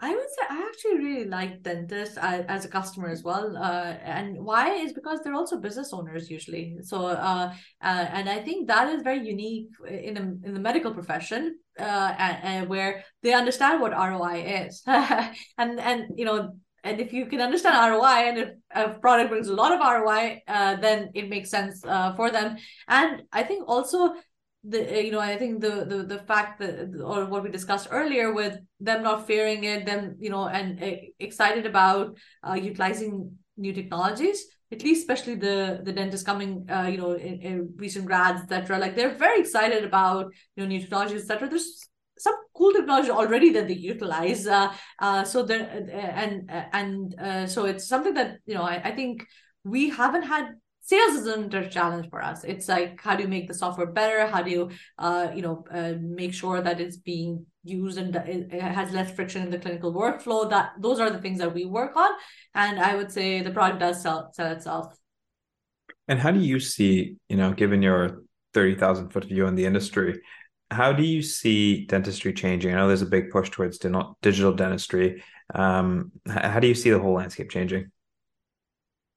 I 0.00 0.14
would 0.14 0.28
say 0.30 0.42
I 0.48 0.66
actually 0.68 1.04
really 1.18 1.30
like 1.30 1.62
dentists 1.62 2.16
as, 2.20 2.64
a 2.64 2.68
customer 2.68 3.08
as 3.08 3.22
well. 3.22 3.56
Uh, 3.56 3.94
and 4.02 4.38
why 4.38 4.74
is 4.74 4.92
because 4.92 5.20
they're 5.20 5.34
also 5.34 5.58
business 5.58 5.92
owners 5.92 6.30
usually. 6.30 6.76
So, 6.82 7.06
uh, 7.06 7.52
uh, 7.82 8.06
and 8.12 8.28
I 8.28 8.40
think 8.40 8.68
that 8.68 8.88
is 8.88 9.02
very 9.02 9.26
unique 9.26 9.68
in 9.88 10.16
a, 10.16 10.46
in 10.46 10.54
the 10.54 10.60
medical 10.60 10.92
profession, 10.92 11.58
uh, 11.78 12.14
and 12.18 12.68
where 12.68 13.04
they 13.22 13.34
understand 13.34 13.80
what 13.80 13.92
ROI 13.92 14.66
is, 14.66 14.82
and 14.86 15.80
and 15.80 16.04
you 16.16 16.24
know. 16.24 16.50
And 16.84 17.00
if 17.00 17.12
you 17.12 17.26
can 17.26 17.40
understand 17.40 17.92
ROI, 17.92 18.28
and 18.28 18.38
if 18.38 18.48
a 18.70 18.88
product 19.00 19.30
brings 19.30 19.48
a 19.48 19.52
lot 19.52 19.72
of 19.72 19.80
ROI, 19.80 20.42
uh, 20.46 20.76
then 20.76 21.10
it 21.12 21.28
makes 21.28 21.50
sense 21.50 21.84
uh, 21.84 22.14
for 22.14 22.30
them. 22.30 22.56
And 22.86 23.22
I 23.32 23.42
think 23.42 23.68
also 23.68 24.14
the 24.64 24.96
uh, 24.96 25.00
you 25.00 25.12
know 25.12 25.20
i 25.20 25.36
think 25.36 25.60
the 25.60 25.84
the 25.88 26.02
the 26.02 26.18
fact 26.18 26.58
that 26.58 26.90
or 27.04 27.26
what 27.26 27.42
we 27.42 27.50
discussed 27.50 27.88
earlier 27.90 28.32
with 28.32 28.58
them 28.80 29.02
not 29.02 29.26
fearing 29.26 29.64
it 29.64 29.86
them 29.86 30.16
you 30.18 30.30
know 30.30 30.48
and 30.48 30.82
uh, 30.82 30.96
excited 31.20 31.66
about 31.66 32.16
uh, 32.48 32.54
utilizing 32.54 33.30
new 33.56 33.72
technologies 33.72 34.44
at 34.72 34.82
least 34.82 35.00
especially 35.00 35.34
the 35.34 35.80
the 35.84 35.92
dentists 35.92 36.26
coming 36.26 36.66
uh, 36.70 36.88
you 36.90 36.98
know 36.98 37.12
in, 37.12 37.40
in 37.40 37.72
recent 37.76 38.04
grads 38.04 38.42
etc 38.42 38.78
like 38.78 38.96
they're 38.96 39.14
very 39.14 39.40
excited 39.40 39.84
about 39.84 40.26
you 40.56 40.62
know 40.62 40.68
new 40.68 40.80
technologies 40.80 41.22
etc 41.22 41.48
there's 41.48 41.88
some 42.18 42.34
cool 42.54 42.72
technology 42.72 43.10
already 43.10 43.50
that 43.50 43.68
they 43.68 43.74
utilize 43.74 44.46
uh, 44.46 44.72
uh 44.98 45.22
so 45.22 45.44
there 45.44 45.86
uh, 45.86 45.96
and 45.96 46.50
and 46.72 47.14
uh, 47.20 47.46
so 47.46 47.64
it's 47.64 47.86
something 47.86 48.14
that 48.14 48.38
you 48.44 48.54
know 48.54 48.62
I, 48.62 48.80
I 48.84 48.90
think 48.94 49.24
we 49.64 49.90
haven't 49.90 50.22
had 50.22 50.54
sales 50.88 51.16
isn't 51.16 51.52
a 51.52 51.68
challenge 51.68 52.08
for 52.08 52.22
us. 52.22 52.44
It's 52.44 52.66
like 52.66 53.00
how 53.00 53.14
do 53.14 53.22
you 53.22 53.28
make 53.28 53.46
the 53.46 53.54
software 53.54 53.86
better? 53.86 54.26
How 54.26 54.42
do 54.42 54.50
you 54.50 54.70
uh, 54.98 55.28
you 55.34 55.42
know 55.42 55.64
uh, 55.70 55.94
make 56.00 56.32
sure 56.32 56.62
that 56.62 56.80
it's 56.80 56.96
being 56.96 57.44
used 57.62 57.98
and 57.98 58.16
it 58.16 58.62
has 58.62 58.90
less 58.92 59.10
friction 59.10 59.42
in 59.42 59.50
the 59.50 59.58
clinical 59.58 59.92
workflow? 59.92 60.48
That 60.48 60.72
those 60.78 60.98
are 60.98 61.10
the 61.10 61.20
things 61.20 61.38
that 61.40 61.52
we 61.52 61.66
work 61.66 61.94
on. 61.96 62.10
And 62.54 62.80
i 62.80 62.96
would 62.96 63.12
say 63.12 63.42
the 63.42 63.50
product 63.50 63.80
does 63.80 64.02
sell, 64.02 64.30
sell 64.32 64.50
itself. 64.52 64.96
And 66.08 66.18
how 66.18 66.30
do 66.30 66.40
you 66.40 66.58
see 66.58 67.16
you 67.28 67.36
know 67.36 67.52
given 67.52 67.82
your 67.82 68.22
30000 68.54 69.10
foot 69.10 69.24
view 69.24 69.46
in 69.46 69.54
the 69.54 69.66
industry 69.66 70.20
how 70.70 70.92
do 70.92 71.02
you 71.02 71.22
see 71.22 71.86
dentistry 71.86 72.34
changing? 72.34 72.74
I 72.74 72.76
know 72.76 72.88
there's 72.88 73.00
a 73.00 73.06
big 73.06 73.30
push 73.30 73.48
towards 73.48 73.78
digital 73.78 74.52
dentistry. 74.52 75.22
Um, 75.54 76.12
how 76.28 76.60
do 76.60 76.68
you 76.68 76.74
see 76.74 76.90
the 76.90 76.98
whole 76.98 77.14
landscape 77.14 77.48
changing 77.50 77.90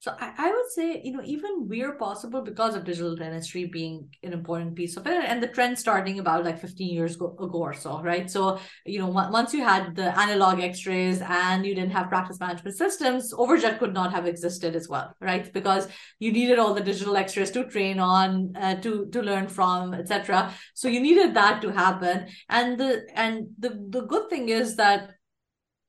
so 0.01 0.15
I, 0.19 0.33
I 0.35 0.51
would 0.51 0.71
say, 0.71 0.99
you 1.03 1.11
know, 1.11 1.21
even 1.23 1.67
we're 1.67 1.93
possible 1.93 2.41
because 2.41 2.73
of 2.73 2.83
digital 2.83 3.15
dentistry 3.15 3.65
being 3.65 4.09
an 4.23 4.33
important 4.33 4.73
piece 4.73 4.97
of 4.97 5.05
it 5.05 5.13
and 5.13 5.43
the 5.43 5.47
trend 5.47 5.77
starting 5.77 6.17
about 6.17 6.43
like 6.43 6.57
15 6.59 6.91
years 6.91 7.13
ago, 7.13 7.35
or 7.37 7.75
so, 7.75 8.01
right? 8.01 8.29
So, 8.29 8.59
you 8.83 8.97
know, 8.97 9.09
once 9.09 9.53
you 9.53 9.63
had 9.63 9.95
the 9.95 10.17
analog 10.19 10.59
x-rays 10.59 11.21
and 11.21 11.67
you 11.67 11.75
didn't 11.75 11.91
have 11.91 12.09
practice 12.09 12.39
management 12.39 12.75
systems, 12.75 13.31
Overjet 13.31 13.77
could 13.77 13.93
not 13.93 14.11
have 14.11 14.25
existed 14.25 14.75
as 14.75 14.89
well, 14.89 15.15
right? 15.21 15.53
Because 15.53 15.87
you 16.17 16.31
needed 16.31 16.57
all 16.57 16.73
the 16.73 16.81
digital 16.81 17.15
x-rays 17.15 17.51
to 17.51 17.65
train 17.65 17.99
on, 17.99 18.55
uh, 18.55 18.81
to, 18.81 19.05
to 19.05 19.21
learn 19.21 19.49
from, 19.49 19.93
etc. 19.93 20.51
So 20.73 20.87
you 20.87 20.99
needed 20.99 21.35
that 21.35 21.61
to 21.61 21.69
happen. 21.69 22.25
And 22.49 22.79
the, 22.79 23.05
and 23.13 23.49
the, 23.59 23.79
the 23.89 24.01
good 24.01 24.31
thing 24.31 24.49
is 24.49 24.77
that 24.77 25.11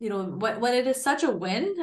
you 0.00 0.10
know 0.10 0.24
when, 0.24 0.60
when 0.60 0.74
it 0.74 0.86
is 0.86 1.00
such 1.02 1.22
a 1.22 1.30
win 1.30 1.76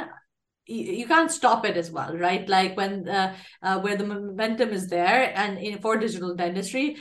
you 0.69 1.07
can't 1.07 1.31
stop 1.31 1.65
it 1.65 1.75
as 1.75 1.91
well 1.91 2.15
right? 2.15 2.47
Like 2.47 2.77
when 2.77 3.07
uh, 3.09 3.35
uh, 3.63 3.79
where 3.79 3.95
the 3.95 4.05
momentum 4.05 4.69
is 4.69 4.88
there 4.88 5.33
and 5.35 5.57
in 5.57 5.79
for 5.79 5.97
digital 5.97 6.35
dentistry 6.35 6.97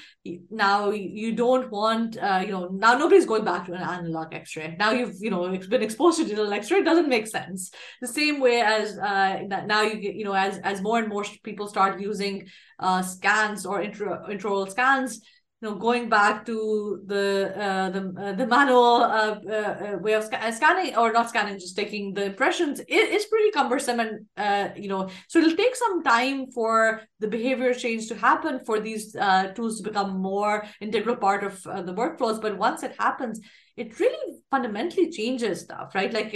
now 0.50 0.90
you 0.90 1.34
don't 1.34 1.70
want 1.70 2.16
uh, 2.18 2.42
you 2.44 2.52
know 2.52 2.68
now 2.72 2.96
nobody's 2.96 3.26
going 3.26 3.44
back 3.44 3.66
to 3.66 3.74
an 3.74 3.82
analog 3.82 4.34
x-ray. 4.34 4.76
Now 4.78 4.92
you've 4.92 5.16
you 5.20 5.30
know 5.30 5.44
it's 5.46 5.66
been 5.66 5.82
exposed 5.82 6.18
to 6.18 6.24
digital 6.24 6.52
x-ray 6.52 6.78
it 6.78 6.84
doesn't 6.84 7.08
make 7.08 7.26
sense. 7.26 7.70
The 8.00 8.08
same 8.08 8.40
way 8.40 8.60
as 8.60 8.98
uh, 8.98 9.42
now 9.66 9.82
you 9.82 10.12
you 10.12 10.24
know 10.24 10.34
as 10.34 10.58
as 10.58 10.80
more 10.80 10.98
and 10.98 11.08
more 11.08 11.24
people 11.42 11.68
start 11.68 12.00
using 12.00 12.48
uh, 12.78 13.02
scans 13.02 13.66
or 13.66 13.82
intro 13.82 14.24
intraoral 14.28 14.70
scans 14.70 15.20
you 15.60 15.68
know 15.68 15.74
going 15.74 16.08
back 16.08 16.46
to 16.46 17.02
the 17.06 17.52
uh, 17.56 17.90
the 17.90 18.14
uh, 18.16 18.32
the 18.32 18.46
manual 18.46 19.02
uh, 19.02 19.40
uh, 19.48 19.52
uh 19.52 19.98
way 20.00 20.12
of 20.12 20.22
sc- 20.24 20.34
uh, 20.34 20.52
scanning 20.52 20.96
or 20.96 21.12
not 21.12 21.28
scanning 21.28 21.58
just 21.58 21.76
taking 21.76 22.14
the 22.14 22.24
impressions 22.26 22.78
it, 22.80 22.86
it's 22.88 23.26
pretty 23.26 23.50
cumbersome 23.50 23.98
and 23.98 24.26
uh 24.36 24.68
you 24.76 24.88
know 24.88 25.08
so 25.26 25.38
it'll 25.38 25.56
take 25.56 25.74
some 25.74 26.02
time 26.04 26.46
for 26.52 27.00
the 27.18 27.26
behavior 27.26 27.74
change 27.74 28.06
to 28.06 28.14
happen 28.14 28.60
for 28.64 28.78
these 28.78 29.16
tools 29.54 29.78
to 29.78 29.82
become 29.82 30.20
more 30.20 30.64
integral 30.80 31.16
part 31.16 31.42
of 31.42 31.62
the 31.62 31.94
workflows. 31.94 32.40
But 32.40 32.56
once 32.56 32.82
it 32.82 32.94
happens 32.98 33.40
it 33.76 33.98
really 33.98 34.40
fundamentally 34.50 35.10
changes 35.10 35.60
stuff 35.60 35.94
right? 35.94 36.12
Like 36.12 36.34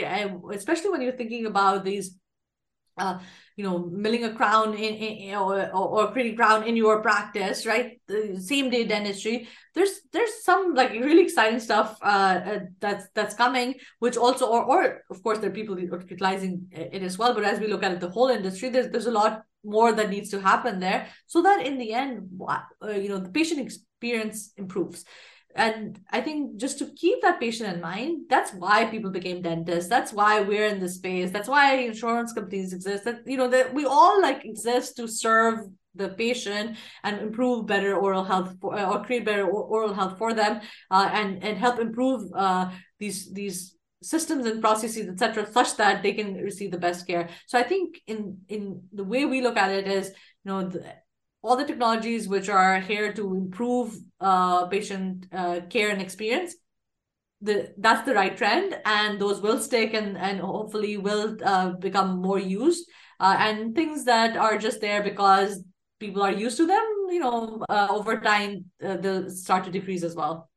especially 0.53 0.91
when 0.91 1.03
you're 1.03 1.13
thinking 1.13 1.47
about 1.47 1.85
these 1.85 2.17
uh, 2.99 3.19
you 3.57 3.65
know, 3.65 3.79
milling 3.91 4.25
a 4.25 4.35
crown 4.35 4.75
in, 4.75 4.95
in 4.95 5.35
or, 5.35 5.71
or, 5.75 6.13
creating 6.13 6.37
crown 6.37 6.65
in 6.65 6.77
your 6.77 7.03
practice, 7.03 7.67
right? 7.67 8.01
The 8.09 8.41
same 8.41 8.71
day 8.71 8.85
dentistry. 8.85 9.49
There's 9.75 10.01
there's 10.13 10.45
some 10.45 10.75
like 10.75 10.91
really 10.93 11.23
exciting 11.23 11.61
stuff 11.61 11.97
uh, 12.03 12.41
uh, 12.45 12.59
that's 12.81 13.07
that's 13.15 13.35
coming, 13.35 13.75
which 13.99 14.17
also 14.17 14.47
or 14.47 14.65
or 14.65 15.03
of 15.11 15.23
course 15.23 15.39
there 15.39 15.51
are 15.51 15.55
people 15.55 15.79
utilizing 15.79 16.69
it 16.71 17.03
as 17.03 17.19
well. 17.19 17.35
But 17.35 17.45
as 17.45 17.61
we 17.61 17.69
look 17.69 17.83
at 17.83 17.93
it, 17.93 18.01
the 18.01 18.11
whole 18.11 18.29
industry, 18.29 18.69
there's 18.69 18.91
there's 18.91 19.07
a 19.07 19.11
lot 19.11 19.43
more 19.65 19.93
that 19.93 20.11
needs 20.11 20.31
to 20.31 20.41
happen 20.41 20.81
there, 20.81 21.09
so 21.27 21.43
that 21.43 21.65
in 21.65 21.79
the 21.79 21.93
end, 21.93 22.29
uh, 22.49 22.91
you 22.91 23.09
know, 23.09 23.19
the 23.19 23.31
patient 23.31 23.61
experience 23.61 24.53
improves 24.57 25.05
and 25.57 26.01
i 26.11 26.21
think 26.21 26.57
just 26.57 26.79
to 26.79 26.87
keep 26.97 27.21
that 27.23 27.41
patient 27.41 27.75
in 27.75 27.81
mind 27.81 28.23
that's 28.29 28.53
why 28.55 28.87
people 28.87 29.11
became 29.11 29.43
dentists. 29.43 29.89
That's 29.91 30.13
why 30.13 30.41
we're 30.41 30.67
in 30.67 30.81
this 30.81 30.95
space. 30.95 31.31
That's 31.31 31.49
why 31.49 31.75
insurance 31.75 32.33
companies 32.33 32.73
exist. 32.73 33.05
That 33.05 33.21
you 33.27 33.37
know 33.37 33.49
that 33.49 33.75
we 33.75 33.85
all 33.85 34.21
like 34.21 34.45
exist 34.45 34.97
to 34.97 35.07
serve 35.07 35.61
the 35.95 36.09
patient 36.09 36.79
and 37.05 37.21
improve 37.21 37.67
better 37.67 37.95
oral 37.95 38.25
health 38.25 38.57
for, 38.61 38.75
uh, 38.79 38.91
or 38.91 39.05
create 39.05 39.27
better 39.27 39.47
oral 39.47 39.93
health 39.93 40.17
for 40.17 40.33
them 40.33 40.61
uh, 40.91 41.11
and 41.13 41.45
and 41.45 41.59
help 41.59 41.79
improve 41.79 42.31
uh, 42.35 42.71
these 42.99 43.31
these 43.33 43.77
systems 44.03 44.47
and 44.47 44.61
processes 44.61 45.07
etc 45.09 45.47
such 45.53 45.77
that 45.77 46.03
they 46.03 46.13
can 46.13 46.35
receive 46.35 46.71
the 46.71 46.79
best 46.79 47.07
care. 47.07 47.29
So 47.47 47.59
i 47.59 47.63
think 47.63 48.01
in 48.07 48.39
in 48.49 48.83
the 48.93 49.05
way 49.05 49.27
we 49.27 49.43
look 49.43 49.57
at 49.57 49.71
it 49.71 49.87
is 49.87 50.09
you 50.09 50.49
know 50.51 50.69
the, 50.69 50.81
all 51.43 51.57
the 51.57 51.65
technologies 51.65 52.29
which 52.29 52.49
are 52.49 52.81
here 52.81 53.13
to 53.13 53.35
improve 53.35 53.99
uh, 54.21 54.67
patient 54.67 55.27
uh, 55.33 55.61
care 55.69 55.91
and 55.91 56.01
experience 56.01 56.55
the 57.43 57.75
that's 57.79 58.07
the 58.07 58.15
right 58.15 58.37
trend 58.37 58.79
and 58.85 59.21
those 59.21 59.41
will 59.41 59.59
stick 59.59 59.95
and 59.95 60.17
and 60.17 60.41
hopefully 60.41 60.97
will 60.97 61.37
uh, 61.45 61.71
become 61.71 62.23
more 62.23 62.39
used 62.39 62.89
uh, 63.21 63.37
and 63.39 63.75
things 63.75 64.05
that 64.05 64.37
are 64.37 64.57
just 64.57 64.81
there 64.81 65.03
because 65.03 65.63
people 65.99 66.23
are 66.23 66.33
used 66.33 66.57
to 66.57 66.67
them 66.67 66.85
you 67.11 67.19
know 67.19 67.65
uh, 67.69 67.89
over 67.91 68.21
time 68.21 68.65
uh, 68.85 68.97
they'll 68.97 69.29
start 69.29 69.65
to 69.65 69.71
decrease 69.71 70.05
as 70.05 70.15
well. 70.15 70.49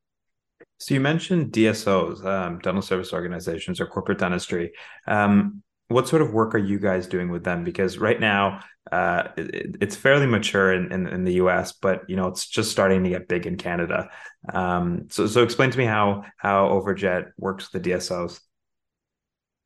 So 0.78 0.94
you 0.94 1.00
mentioned 1.00 1.52
dsos 1.52 2.24
um, 2.24 2.58
dental 2.60 2.82
service 2.82 3.12
organizations 3.12 3.80
or 3.80 3.86
corporate 3.86 4.18
dentistry. 4.18 4.72
Um, 5.06 5.62
what 5.88 6.08
sort 6.08 6.22
of 6.22 6.32
work 6.32 6.54
are 6.54 6.58
you 6.58 6.78
guys 6.78 7.06
doing 7.06 7.30
with 7.30 7.44
them? 7.44 7.62
Because 7.62 7.98
right 7.98 8.18
now 8.18 8.60
uh, 8.90 9.28
it, 9.36 9.76
it's 9.80 9.96
fairly 9.96 10.26
mature 10.26 10.72
in, 10.72 10.92
in, 10.92 11.06
in, 11.08 11.24
the 11.24 11.34
us 11.34 11.72
but 11.72 12.08
you 12.08 12.14
know 12.14 12.28
it's 12.28 12.46
just 12.46 12.70
starting 12.70 13.02
to 13.02 13.10
get 13.10 13.28
big 13.28 13.46
in 13.46 13.56
canada. 13.56 14.08
Um, 14.52 15.06
so 15.10 15.26
so 15.26 15.42
explain 15.42 15.70
to 15.70 15.78
me 15.78 15.84
how 15.84 16.24
how 16.36 16.68
overjet 16.68 17.30
works 17.36 17.72
with 17.72 17.82
the 17.82 17.90
dsos 17.90 18.40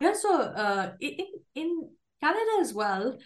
yeah 0.00 0.14
so 0.14 0.40
uh, 0.40 0.92
in, 1.00 1.26
in 1.54 1.88
canada 2.20 2.50
as 2.60 2.72
well 2.72 3.18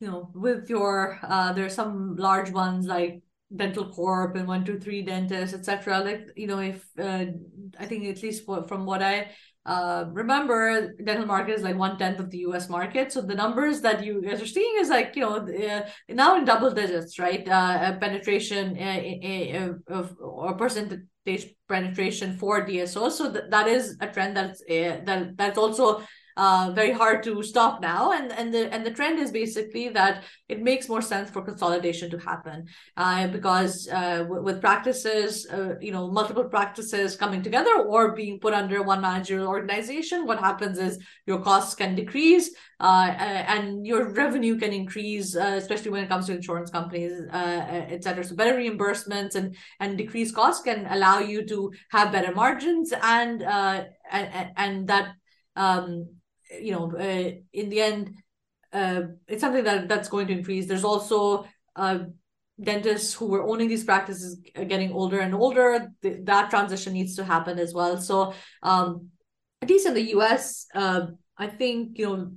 you 0.00 0.06
know 0.06 0.30
with 0.34 0.70
your 0.70 1.18
uh, 1.22 1.52
there 1.52 1.66
are 1.66 1.70
some 1.70 2.16
large 2.16 2.50
ones 2.50 2.86
like 2.86 3.22
dental 3.54 3.92
corp 3.92 4.36
and 4.36 4.48
one 4.48 4.64
two 4.64 4.78
three 4.78 5.02
dentists 5.02 5.54
etc 5.54 6.00
like 6.00 6.28
you 6.36 6.46
know 6.46 6.58
if 6.58 6.84
uh, 6.98 7.26
i 7.78 7.86
think 7.86 8.04
at 8.04 8.22
least 8.22 8.44
from 8.44 8.86
what 8.86 9.02
i 9.02 9.30
uh, 9.66 10.04
remember 10.12 10.92
dental 11.04 11.26
market 11.26 11.54
is 11.54 11.62
like 11.62 11.76
one 11.76 11.96
tenth 11.96 12.20
of 12.20 12.30
the 12.30 12.38
US 12.38 12.68
market. 12.68 13.12
So 13.12 13.22
the 13.22 13.34
numbers 13.34 13.80
that 13.80 14.04
you 14.04 14.20
guys 14.20 14.42
are 14.42 14.46
seeing 14.46 14.76
is 14.78 14.90
like, 14.90 15.16
you 15.16 15.22
know, 15.22 15.36
uh, 15.36 15.88
now 16.08 16.36
in 16.36 16.44
double 16.44 16.70
digits, 16.70 17.18
right? 17.18 17.48
Uh, 17.48 17.96
penetration 17.98 18.76
uh, 18.78 19.72
of 19.88 20.14
or 20.20 20.54
percentage 20.54 21.00
penetration 21.68 22.36
for 22.36 22.66
DSO. 22.66 23.08
So 23.08 23.32
th- 23.32 23.44
that 23.50 23.66
is 23.66 23.96
a 24.00 24.08
trend 24.08 24.36
that's 24.36 24.60
uh, 24.62 25.00
that 25.06 25.36
that's 25.36 25.58
also 25.58 26.02
uh, 26.36 26.72
very 26.74 26.92
hard 26.92 27.22
to 27.22 27.42
stop 27.42 27.80
now. 27.80 28.12
And 28.12 28.32
and 28.32 28.52
the 28.52 28.72
and 28.72 28.84
the 28.84 28.90
trend 28.90 29.18
is 29.18 29.30
basically 29.30 29.88
that 29.90 30.24
it 30.48 30.62
makes 30.62 30.88
more 30.88 31.02
sense 31.02 31.30
for 31.30 31.42
consolidation 31.42 32.10
to 32.10 32.18
happen 32.18 32.66
uh, 32.96 33.28
because 33.28 33.88
uh, 33.92 34.18
w- 34.18 34.42
with 34.42 34.60
practices, 34.60 35.46
uh, 35.50 35.74
you 35.80 35.92
know, 35.92 36.10
multiple 36.10 36.44
practices 36.44 37.16
coming 37.16 37.42
together 37.42 37.74
or 37.86 38.14
being 38.14 38.40
put 38.40 38.52
under 38.52 38.82
one 38.82 39.00
managerial 39.00 39.48
organization, 39.48 40.26
what 40.26 40.40
happens 40.40 40.78
is 40.78 40.98
your 41.26 41.40
costs 41.40 41.74
can 41.74 41.94
decrease 41.94 42.50
uh, 42.80 43.14
and 43.16 43.86
your 43.86 44.12
revenue 44.12 44.58
can 44.58 44.72
increase, 44.72 45.34
especially 45.34 45.90
when 45.90 46.02
it 46.02 46.08
comes 46.08 46.26
to 46.26 46.34
insurance 46.34 46.70
companies, 46.70 47.12
etc. 47.32 48.24
So 48.24 48.34
better 48.34 48.54
reimbursements 48.54 49.36
and 49.36 49.56
and 49.78 49.96
decreased 49.96 50.34
costs 50.34 50.62
can 50.62 50.86
allow 50.90 51.20
you 51.20 51.46
to 51.46 51.72
have 51.90 52.12
better 52.12 52.34
margins 52.34 52.92
and 53.02 53.42
and, 53.42 54.50
and 54.56 54.88
that 54.88 55.14
um, 55.56 56.08
you 56.60 56.72
know, 56.72 56.92
uh, 56.96 57.30
in 57.52 57.68
the 57.68 57.80
end, 57.80 58.14
uh, 58.72 59.02
it's 59.28 59.40
something 59.40 59.64
that 59.64 59.88
that's 59.88 60.08
going 60.08 60.26
to 60.26 60.32
increase. 60.32 60.66
There's 60.66 60.84
also 60.84 61.46
uh, 61.76 61.98
dentists 62.60 63.14
who 63.14 63.26
were 63.26 63.42
owning 63.42 63.68
these 63.68 63.84
practices 63.84 64.40
getting 64.54 64.92
older 64.92 65.20
and 65.20 65.34
older. 65.34 65.92
Th- 66.02 66.20
that 66.24 66.50
transition 66.50 66.92
needs 66.92 67.16
to 67.16 67.24
happen 67.24 67.58
as 67.58 67.72
well. 67.72 68.00
So, 68.00 68.34
um, 68.62 69.10
at 69.62 69.70
least 69.70 69.86
in 69.86 69.94
the 69.94 70.10
U.S., 70.16 70.66
uh, 70.74 71.06
I 71.38 71.46
think 71.46 71.98
you 71.98 72.06
know 72.06 72.32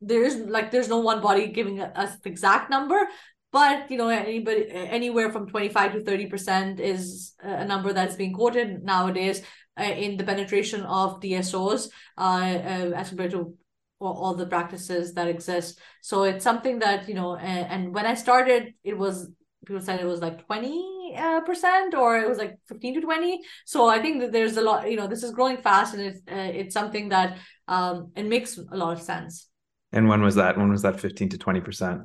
there's 0.00 0.36
like 0.36 0.70
there's 0.70 0.88
no 0.88 0.98
one 1.00 1.20
body 1.20 1.48
giving 1.48 1.80
us 1.80 2.16
the 2.22 2.28
exact 2.28 2.70
number, 2.70 3.08
but 3.52 3.90
you 3.90 3.98
know 3.98 4.08
anybody 4.08 4.70
anywhere 4.70 5.32
from 5.32 5.48
25 5.48 5.92
to 5.94 6.04
30 6.04 6.26
percent 6.26 6.80
is 6.80 7.34
a 7.40 7.64
number 7.64 7.92
that's 7.92 8.16
being 8.16 8.32
quoted 8.32 8.84
nowadays 8.84 9.42
in 9.82 10.16
the 10.16 10.24
penetration 10.24 10.82
of 10.82 11.20
DSOs 11.20 11.88
uh, 12.16 12.20
uh, 12.20 12.92
as 12.94 13.08
compared 13.08 13.32
to 13.32 13.54
all 14.00 14.34
the 14.34 14.46
practices 14.46 15.14
that 15.14 15.26
exist. 15.26 15.80
So 16.02 16.22
it's 16.22 16.44
something 16.44 16.78
that 16.80 17.08
you 17.08 17.14
know. 17.14 17.36
And, 17.36 17.66
and 17.72 17.94
when 17.94 18.06
I 18.06 18.14
started, 18.14 18.74
it 18.84 18.96
was 18.96 19.30
people 19.66 19.82
said 19.82 20.00
it 20.00 20.06
was 20.06 20.20
like 20.20 20.46
20 20.46 21.14
uh, 21.16 21.40
percent 21.42 21.94
or 21.94 22.18
it 22.18 22.28
was 22.28 22.38
like 22.38 22.58
15 22.68 22.94
to 22.94 23.00
20 23.00 23.40
so 23.66 23.88
i 23.88 24.00
think 24.00 24.20
that 24.20 24.32
there's 24.32 24.56
a 24.56 24.62
lot 24.62 24.90
you 24.90 24.96
know 24.96 25.06
this 25.06 25.22
is 25.22 25.32
growing 25.32 25.56
fast 25.56 25.94
and 25.94 26.02
it's 26.02 26.20
uh, 26.30 26.52
it's 26.60 26.74
something 26.74 27.08
that 27.08 27.38
um 27.66 28.10
it 28.16 28.24
makes 28.24 28.56
a 28.56 28.76
lot 28.76 28.92
of 28.92 29.02
sense 29.02 29.48
and 29.92 30.08
when 30.08 30.22
was 30.22 30.36
that 30.36 30.56
when 30.56 30.70
was 30.70 30.82
that 30.82 31.00
15 31.00 31.30
to 31.30 31.38
20 31.38 31.60
percent 31.60 32.02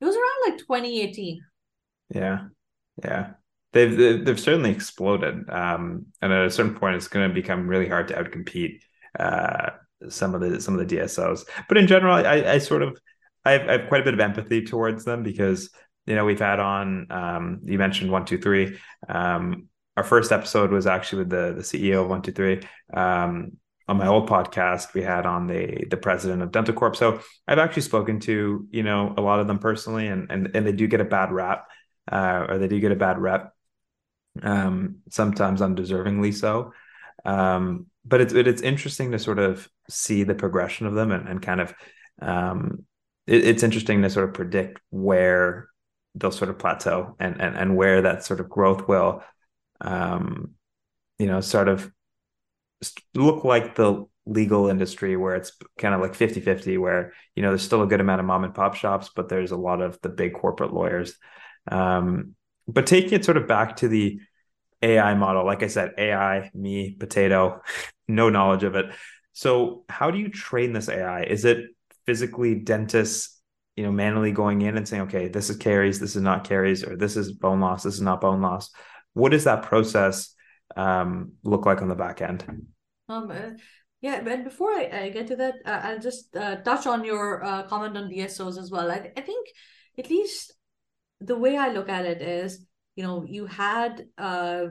it 0.00 0.04
was 0.04 0.14
around 0.14 0.50
like 0.50 0.58
2018 0.58 1.40
yeah 2.14 2.38
yeah 3.02 3.30
they've 3.72 4.24
they've 4.24 4.40
certainly 4.40 4.70
exploded. 4.70 5.48
Um, 5.48 6.06
and 6.20 6.32
at 6.32 6.46
a 6.46 6.50
certain 6.50 6.74
point, 6.74 6.96
it's 6.96 7.08
going 7.08 7.28
to 7.28 7.34
become 7.34 7.68
really 7.68 7.88
hard 7.88 8.08
to 8.08 8.14
outcompete 8.14 8.80
uh, 9.18 9.70
some 10.08 10.34
of 10.34 10.40
the 10.40 10.60
some 10.60 10.78
of 10.78 10.88
the 10.88 10.96
DSOs. 10.96 11.44
But 11.68 11.78
in 11.78 11.86
general, 11.86 12.14
I, 12.14 12.52
I 12.52 12.58
sort 12.58 12.82
of 12.82 12.98
I 13.44 13.52
have, 13.52 13.68
I 13.68 13.72
have, 13.72 13.88
quite 13.88 14.02
a 14.02 14.04
bit 14.04 14.14
of 14.14 14.20
empathy 14.20 14.64
towards 14.64 15.04
them 15.04 15.22
because 15.22 15.70
you 16.06 16.14
know 16.14 16.24
we've 16.24 16.40
had 16.40 16.60
on 16.60 17.06
um, 17.10 17.60
you 17.64 17.78
mentioned 17.78 18.10
one 18.10 18.24
two 18.24 18.38
three. 18.38 18.78
Um, 19.08 19.68
our 19.96 20.04
first 20.04 20.32
episode 20.32 20.70
was 20.70 20.86
actually 20.86 21.20
with 21.20 21.30
the 21.30 21.54
the 21.54 21.62
CEO 21.62 22.02
of 22.02 22.08
one 22.08 22.22
two 22.22 22.32
three. 22.32 22.62
Um, 22.92 23.52
on 23.88 23.96
my 23.96 24.06
old 24.06 24.28
podcast, 24.28 24.94
we 24.94 25.02
had 25.02 25.26
on 25.26 25.46
the 25.46 25.84
the 25.90 25.96
president 25.96 26.42
of 26.42 26.52
Dental 26.52 26.74
Corp. 26.74 26.96
So 26.96 27.20
I've 27.48 27.58
actually 27.58 27.82
spoken 27.82 28.20
to 28.20 28.66
you 28.70 28.82
know 28.82 29.14
a 29.16 29.20
lot 29.20 29.40
of 29.40 29.46
them 29.46 29.58
personally, 29.58 30.06
and 30.06 30.30
and 30.30 30.50
and 30.54 30.66
they 30.66 30.72
do 30.72 30.86
get 30.86 31.00
a 31.00 31.04
bad 31.04 31.32
rap, 31.32 31.66
uh, 32.10 32.46
or 32.48 32.58
they 32.58 32.68
do 32.68 32.80
get 32.80 32.92
a 32.92 32.96
bad 32.96 33.18
rep 33.18 33.52
um, 34.42 34.96
sometimes 35.10 35.60
undeservingly 35.60 36.34
so. 36.34 36.72
Um, 37.24 37.86
but 38.04 38.20
it's 38.20 38.32
it's 38.32 38.62
interesting 38.62 39.12
to 39.12 39.18
sort 39.18 39.38
of 39.38 39.68
see 39.88 40.22
the 40.22 40.34
progression 40.34 40.86
of 40.86 40.94
them 40.94 41.12
and, 41.12 41.28
and 41.28 41.42
kind 41.42 41.60
of 41.60 41.74
um, 42.22 42.84
it, 43.26 43.44
it's 43.46 43.62
interesting 43.62 44.02
to 44.02 44.10
sort 44.10 44.28
of 44.28 44.34
predict 44.34 44.80
where 44.90 45.68
they'll 46.14 46.30
sort 46.30 46.50
of 46.50 46.58
plateau 46.58 47.14
and 47.18 47.40
and, 47.40 47.56
and 47.56 47.76
where 47.76 48.02
that 48.02 48.24
sort 48.24 48.40
of 48.40 48.48
growth 48.48 48.88
will 48.88 49.22
um, 49.80 50.52
you 51.18 51.26
know 51.26 51.40
sort 51.40 51.68
of 51.68 51.90
look 53.14 53.44
like 53.44 53.74
the 53.74 54.06
legal 54.26 54.68
industry 54.68 55.16
where 55.16 55.34
it's 55.34 55.52
kind 55.78 55.94
of 55.94 56.00
like 56.00 56.14
50-50 56.14 56.78
where 56.78 57.12
you 57.34 57.42
know 57.42 57.50
there's 57.50 57.62
still 57.62 57.82
a 57.82 57.86
good 57.86 58.00
amount 58.00 58.20
of 58.20 58.26
mom 58.26 58.44
and 58.44 58.54
pop 58.54 58.74
shops 58.74 59.10
but 59.14 59.28
there's 59.28 59.50
a 59.50 59.56
lot 59.56 59.80
of 59.80 59.98
the 60.02 60.08
big 60.08 60.34
corporate 60.34 60.72
lawyers 60.72 61.14
um, 61.70 62.34
but 62.72 62.86
taking 62.86 63.14
it 63.14 63.24
sort 63.24 63.36
of 63.36 63.46
back 63.46 63.76
to 63.76 63.88
the 63.88 64.20
AI 64.82 65.14
model, 65.14 65.44
like 65.44 65.62
I 65.62 65.66
said, 65.66 65.92
AI, 65.98 66.50
me, 66.54 66.92
potato, 66.92 67.62
no 68.08 68.30
knowledge 68.30 68.64
of 68.64 68.74
it. 68.74 68.86
So, 69.32 69.84
how 69.88 70.10
do 70.10 70.18
you 70.18 70.28
train 70.28 70.72
this 70.72 70.88
AI? 70.88 71.22
Is 71.22 71.44
it 71.44 71.66
physically 72.06 72.54
dentists, 72.56 73.40
you 73.76 73.84
know, 73.84 73.92
manually 73.92 74.32
going 74.32 74.62
in 74.62 74.76
and 74.76 74.86
saying, 74.86 75.02
okay, 75.02 75.28
this 75.28 75.50
is 75.50 75.56
caries, 75.56 76.00
this 76.00 76.16
is 76.16 76.22
not 76.22 76.44
caries, 76.44 76.84
or 76.84 76.96
this 76.96 77.16
is 77.16 77.32
bone 77.32 77.60
loss, 77.60 77.84
this 77.84 77.94
is 77.94 78.00
not 78.00 78.20
bone 78.20 78.40
loss? 78.40 78.70
What 79.14 79.32
does 79.32 79.44
that 79.44 79.62
process 79.62 80.34
um, 80.76 81.32
look 81.44 81.66
like 81.66 81.82
on 81.82 81.88
the 81.88 81.94
back 81.94 82.22
end? 82.22 82.44
Um, 83.08 83.30
uh, 83.30 83.50
yeah, 84.00 84.22
but 84.22 84.44
before 84.44 84.70
I, 84.70 84.90
I, 84.92 85.08
get 85.10 85.26
to 85.28 85.36
that, 85.36 85.54
uh, 85.66 85.80
I'll 85.82 85.98
just 85.98 86.34
uh, 86.34 86.56
touch 86.56 86.86
on 86.86 87.04
your 87.04 87.44
uh, 87.44 87.64
comment 87.64 87.96
on 87.96 88.10
DSOs 88.10 88.58
as 88.58 88.70
well. 88.70 88.90
I, 88.90 89.10
I 89.16 89.20
think 89.20 89.48
at 89.98 90.08
least 90.08 90.54
the 91.20 91.36
way 91.36 91.56
I 91.56 91.68
look 91.68 91.88
at 91.88 92.06
it 92.06 92.22
is, 92.22 92.64
you 92.96 93.04
know, 93.04 93.24
you 93.24 93.46
had 93.46 94.06
uh, 94.18 94.64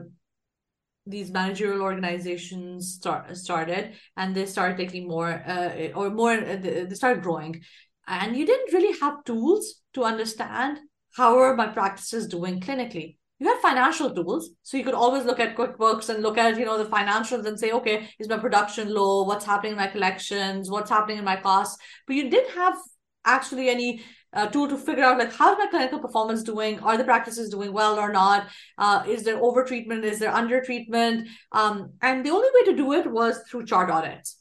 these 1.06 1.30
managerial 1.30 1.82
organizations 1.82 2.94
start 2.94 3.36
started, 3.36 3.94
and 4.16 4.34
they 4.34 4.46
started 4.46 4.76
taking 4.76 5.08
more, 5.08 5.30
uh, 5.46 5.88
or 5.94 6.10
more, 6.10 6.32
uh, 6.32 6.56
they 6.56 6.94
started 6.94 7.22
growing, 7.22 7.62
and 8.06 8.36
you 8.36 8.44
didn't 8.46 8.72
really 8.72 8.98
have 9.00 9.24
tools 9.24 9.82
to 9.94 10.04
understand 10.04 10.78
how 11.16 11.38
are 11.38 11.56
my 11.56 11.66
practices 11.66 12.26
doing 12.26 12.60
clinically. 12.60 13.16
You 13.38 13.48
had 13.48 13.60
financial 13.60 14.14
tools 14.14 14.50
so 14.62 14.76
you 14.76 14.84
could 14.84 14.94
always 14.94 15.24
look 15.24 15.40
at 15.40 15.56
quickbooks 15.56 16.10
and 16.10 16.22
look 16.22 16.36
at 16.36 16.58
you 16.58 16.66
know 16.66 16.76
the 16.76 16.90
financials 16.90 17.46
and 17.46 17.58
say 17.58 17.72
okay 17.72 18.10
is 18.18 18.28
my 18.28 18.36
production 18.36 18.92
low? 18.92 19.22
What's 19.22 19.46
happening 19.46 19.72
in 19.72 19.78
my 19.78 19.86
collections? 19.86 20.70
What's 20.70 20.90
happening 20.90 21.18
in 21.18 21.24
my 21.24 21.36
costs? 21.36 21.78
But 22.06 22.16
you 22.16 22.28
didn't 22.28 22.54
have 22.54 22.76
actually 23.24 23.68
any 23.68 24.02
uh, 24.32 24.46
tool 24.46 24.68
to 24.68 24.76
figure 24.76 25.04
out 25.04 25.18
like 25.18 25.32
how's 25.32 25.58
my 25.58 25.66
clinical 25.66 25.98
performance 25.98 26.42
doing 26.42 26.78
are 26.80 26.96
the 26.96 27.04
practices 27.04 27.50
doing 27.50 27.72
well 27.72 27.98
or 27.98 28.12
not 28.12 28.48
uh, 28.78 29.02
is 29.08 29.24
there 29.24 29.42
over 29.42 29.64
treatment 29.64 30.04
is 30.04 30.18
there 30.18 30.32
under 30.32 30.60
treatment 30.62 31.28
um, 31.52 31.92
and 32.00 32.24
the 32.24 32.30
only 32.30 32.48
way 32.54 32.64
to 32.70 32.76
do 32.76 32.92
it 32.92 33.10
was 33.10 33.40
through 33.48 33.66
chart 33.66 33.90
audits 33.90 34.40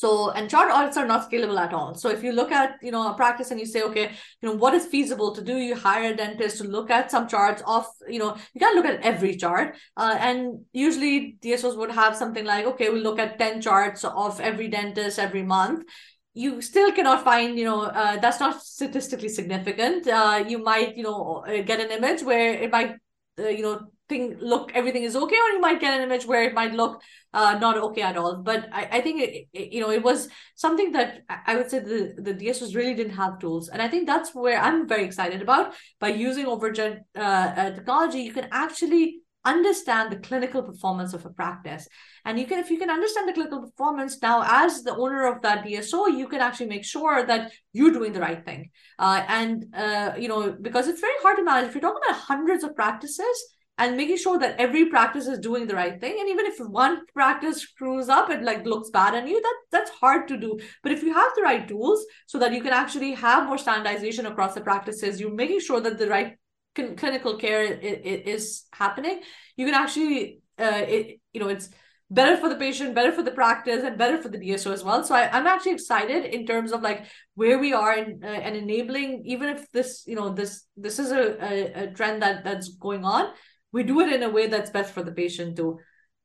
so, 0.00 0.30
and 0.30 0.48
chart 0.48 0.70
audits 0.70 0.96
are 0.96 1.06
not 1.06 1.30
scalable 1.30 1.60
at 1.60 1.74
all. 1.74 1.94
So 1.94 2.08
if 2.08 2.24
you 2.24 2.32
look 2.32 2.50
at, 2.50 2.76
you 2.80 2.90
know, 2.90 3.10
a 3.10 3.12
practice 3.12 3.50
and 3.50 3.60
you 3.60 3.66
say, 3.66 3.82
okay, 3.82 4.12
you 4.40 4.48
know, 4.48 4.54
what 4.54 4.72
is 4.72 4.86
feasible 4.86 5.34
to 5.34 5.44
do? 5.44 5.58
You 5.58 5.76
hire 5.76 6.14
a 6.14 6.16
dentist 6.16 6.56
to 6.56 6.64
look 6.64 6.88
at 6.88 7.10
some 7.10 7.28
charts 7.28 7.62
of, 7.66 7.84
you 8.08 8.18
know, 8.18 8.34
you 8.54 8.60
can't 8.60 8.74
look 8.74 8.86
at 8.86 9.02
every 9.02 9.36
chart. 9.36 9.76
Uh, 9.98 10.16
and 10.18 10.60
usually 10.72 11.36
DSOs 11.42 11.76
would 11.76 11.90
have 11.90 12.16
something 12.16 12.46
like, 12.46 12.64
okay, 12.64 12.88
we'll 12.88 13.02
look 13.02 13.18
at 13.18 13.38
10 13.38 13.60
charts 13.60 14.02
of 14.02 14.40
every 14.40 14.68
dentist 14.68 15.18
every 15.18 15.42
month 15.42 15.84
you 16.34 16.60
still 16.62 16.92
cannot 16.92 17.24
find 17.24 17.58
you 17.58 17.64
know 17.64 17.82
uh, 17.82 18.16
that's 18.18 18.40
not 18.40 18.62
statistically 18.62 19.28
significant. 19.28 20.06
Uh, 20.06 20.44
you 20.46 20.62
might 20.62 20.96
you 20.96 21.02
know 21.02 21.44
uh, 21.46 21.62
get 21.62 21.80
an 21.80 21.90
image 21.90 22.22
where 22.22 22.54
it 22.54 22.70
might 22.70 22.96
uh, 23.38 23.48
you 23.48 23.62
know 23.62 23.80
think 24.08 24.36
look 24.40 24.72
everything 24.74 25.04
is 25.04 25.14
okay 25.14 25.36
or 25.36 25.48
you 25.54 25.60
might 25.60 25.80
get 25.80 25.94
an 25.94 26.02
image 26.02 26.26
where 26.26 26.42
it 26.42 26.52
might 26.52 26.72
look 26.72 27.00
uh, 27.32 27.56
not 27.60 27.76
okay 27.78 28.02
at 28.02 28.16
all. 28.16 28.42
But 28.42 28.68
i, 28.72 28.88
I 28.98 29.00
think 29.00 29.22
it, 29.22 29.48
it, 29.52 29.72
you 29.72 29.80
know 29.80 29.90
it 29.90 30.02
was 30.02 30.28
something 30.56 30.92
that 30.92 31.20
i 31.46 31.54
would 31.56 31.70
say 31.70 31.78
the, 31.78 32.14
the 32.18 32.34
dsos 32.34 32.74
really 32.74 32.94
didn't 32.94 33.14
have 33.14 33.38
tools. 33.38 33.68
And 33.68 33.80
i 33.80 33.88
think 33.88 34.06
that's 34.06 34.34
where 34.34 34.60
i'm 34.60 34.88
very 34.88 35.04
excited 35.04 35.42
about. 35.42 35.74
By 36.00 36.08
using 36.08 36.46
overjet 36.46 37.00
uh, 37.16 37.20
uh, 37.20 37.70
technology 37.70 38.20
you 38.22 38.32
can 38.32 38.48
actually 38.50 39.19
understand 39.44 40.12
the 40.12 40.16
clinical 40.16 40.62
performance 40.62 41.14
of 41.14 41.24
a 41.24 41.30
practice. 41.30 41.88
And 42.24 42.38
you 42.38 42.46
can 42.46 42.58
if 42.58 42.70
you 42.70 42.78
can 42.78 42.90
understand 42.90 43.28
the 43.28 43.32
clinical 43.32 43.62
performance 43.62 44.20
now 44.20 44.44
as 44.46 44.82
the 44.82 44.94
owner 44.94 45.26
of 45.26 45.40
that 45.42 45.64
dso 45.64 46.16
you 46.16 46.28
can 46.28 46.40
actually 46.40 46.66
make 46.66 46.84
sure 46.84 47.24
that 47.24 47.50
you're 47.72 47.92
doing 47.92 48.12
the 48.12 48.20
right 48.20 48.44
thing. 48.44 48.70
Uh, 48.98 49.24
and 49.28 49.66
uh, 49.74 50.12
you 50.18 50.28
know 50.28 50.56
because 50.60 50.88
it's 50.88 51.00
very 51.00 51.14
hard 51.22 51.36
to 51.36 51.44
manage. 51.44 51.68
If 51.68 51.74
you're 51.74 51.82
talking 51.82 52.02
about 52.06 52.20
hundreds 52.20 52.64
of 52.64 52.74
practices 52.74 53.54
and 53.78 53.96
making 53.96 54.18
sure 54.18 54.38
that 54.38 54.56
every 54.58 54.86
practice 54.86 55.26
is 55.26 55.38
doing 55.38 55.66
the 55.66 55.74
right 55.74 55.98
thing 55.98 56.18
and 56.20 56.28
even 56.28 56.44
if 56.44 56.58
one 56.60 57.00
practice 57.14 57.62
screws 57.62 58.10
up 58.10 58.28
it 58.28 58.42
like 58.42 58.66
looks 58.66 58.90
bad 58.90 59.14
on 59.14 59.26
you 59.26 59.40
that 59.40 59.56
that's 59.72 59.90
hard 59.92 60.28
to 60.28 60.36
do. 60.36 60.58
But 60.82 60.92
if 60.92 61.02
you 61.02 61.14
have 61.14 61.32
the 61.34 61.42
right 61.42 61.66
tools 61.66 62.04
so 62.26 62.38
that 62.40 62.52
you 62.52 62.60
can 62.60 62.74
actually 62.74 63.12
have 63.14 63.46
more 63.46 63.56
standardization 63.56 64.26
across 64.26 64.52
the 64.52 64.60
practices 64.60 65.18
you're 65.18 65.34
making 65.34 65.60
sure 65.60 65.80
that 65.80 65.98
the 65.98 66.08
right 66.08 66.36
cl- 66.76 66.94
clinical 66.94 67.36
care 67.36 67.62
is, 67.62 68.42
is, 68.42 68.64
happening 68.72 69.20
you 69.56 69.66
can 69.66 69.74
actually 69.74 70.40
uh, 70.58 70.82
it, 70.86 71.20
you 71.32 71.40
know 71.40 71.48
it's 71.48 71.68
better 72.10 72.36
for 72.36 72.48
the 72.48 72.56
patient 72.56 72.94
better 72.94 73.12
for 73.12 73.22
the 73.22 73.30
practice 73.30 73.84
and 73.84 73.96
better 73.96 74.20
for 74.20 74.28
the 74.28 74.38
dso 74.38 74.72
as 74.72 74.82
well 74.82 75.04
so 75.04 75.14
I, 75.14 75.36
am 75.36 75.46
actually 75.46 75.72
excited 75.72 76.24
in 76.24 76.44
terms 76.44 76.72
of 76.72 76.82
like 76.82 77.06
where 77.34 77.58
we 77.58 77.72
are 77.72 77.94
in, 77.96 78.20
uh, 78.24 78.26
and 78.26 78.56
enabling 78.56 79.22
even 79.26 79.48
if 79.48 79.70
this 79.70 80.04
you 80.06 80.16
know 80.16 80.30
this 80.30 80.64
this 80.76 80.98
is 80.98 81.12
a, 81.12 81.44
a, 81.44 81.84
a 81.84 81.90
trend 81.92 82.22
that 82.22 82.42
that's 82.42 82.68
going 82.70 83.04
on 83.04 83.32
we 83.72 83.82
do 83.82 84.00
it 84.00 84.12
in 84.12 84.22
a 84.22 84.30
way 84.30 84.46
that's 84.46 84.70
best 84.70 84.92
for 84.92 85.02
the 85.02 85.12
patient 85.12 85.56
too. 85.56 85.78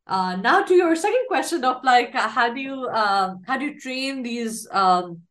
Uh, 0.07 0.35
now 0.35 0.63
to 0.63 0.73
your 0.73 0.95
second 0.95 1.25
question 1.27 1.63
of 1.63 1.83
like 1.83 2.13
uh, 2.13 2.27
how 2.27 2.53
do 2.53 2.59
you 2.59 2.87
um, 2.89 3.41
how 3.45 3.57
do 3.57 3.65
you 3.65 3.79
train 3.79 4.21
these 4.21 4.67
um, 4.71 5.21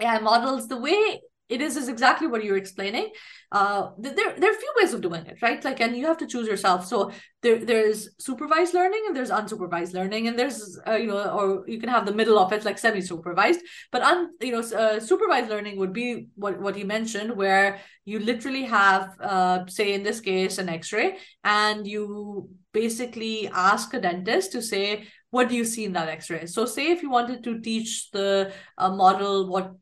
AI 0.00 0.18
models? 0.20 0.66
The 0.68 0.78
way 0.78 1.20
it 1.48 1.60
is 1.60 1.76
is 1.76 1.88
exactly 1.88 2.26
what 2.26 2.42
you're 2.42 2.56
explaining 2.56 3.10
uh 3.54 3.90
there, 3.98 4.14
there 4.14 4.50
are 4.50 4.56
a 4.58 4.62
few 4.64 4.72
ways 4.78 4.92
of 4.92 5.00
doing 5.00 5.24
it 5.26 5.38
right? 5.40 5.64
Like 5.64 5.80
and 5.80 5.96
you 5.96 6.06
have 6.06 6.18
to 6.18 6.26
choose 6.26 6.48
yourself. 6.48 6.86
So 6.86 7.12
there 7.42 7.64
there's 7.70 8.00
supervised 8.18 8.74
learning 8.74 9.04
and 9.06 9.16
there's 9.16 9.30
unsupervised 9.30 9.94
learning. 9.94 10.26
And 10.28 10.38
there's 10.38 10.58
uh, 10.88 10.98
you 11.02 11.06
know 11.06 11.22
or 11.38 11.46
you 11.68 11.78
can 11.78 11.88
have 11.88 12.04
the 12.04 12.18
middle 12.20 12.38
of 12.38 12.52
it 12.52 12.64
like 12.64 12.78
semi 12.78 13.00
supervised 13.00 13.60
but 13.92 14.02
un 14.02 14.30
you 14.40 14.52
know 14.54 14.64
uh, 14.82 14.98
supervised 14.98 15.50
learning 15.50 15.78
would 15.78 15.92
be 15.92 16.26
what 16.34 16.60
what 16.60 16.76
you 16.76 16.86
mentioned 16.96 17.36
where 17.42 17.78
you 18.04 18.18
literally 18.18 18.64
have 18.64 19.04
uh 19.20 19.64
say 19.66 19.94
in 19.94 20.02
this 20.02 20.20
case 20.20 20.58
an 20.58 20.68
x-ray 20.68 21.16
and 21.44 21.86
you 21.86 22.48
basically 22.72 23.48
ask 23.52 23.94
a 23.94 24.00
dentist 24.00 24.52
to 24.52 24.60
say 24.60 25.06
what 25.34 25.48
do 25.48 25.56
you 25.56 25.64
see 25.64 25.84
in 25.84 25.94
that 25.94 26.08
x-ray? 26.08 26.46
So 26.46 26.64
say 26.64 26.92
if 26.92 27.02
you 27.02 27.10
wanted 27.10 27.42
to 27.42 27.60
teach 27.60 28.12
the 28.12 28.52
uh, 28.78 28.90
model 28.94 29.48
what 29.48 29.72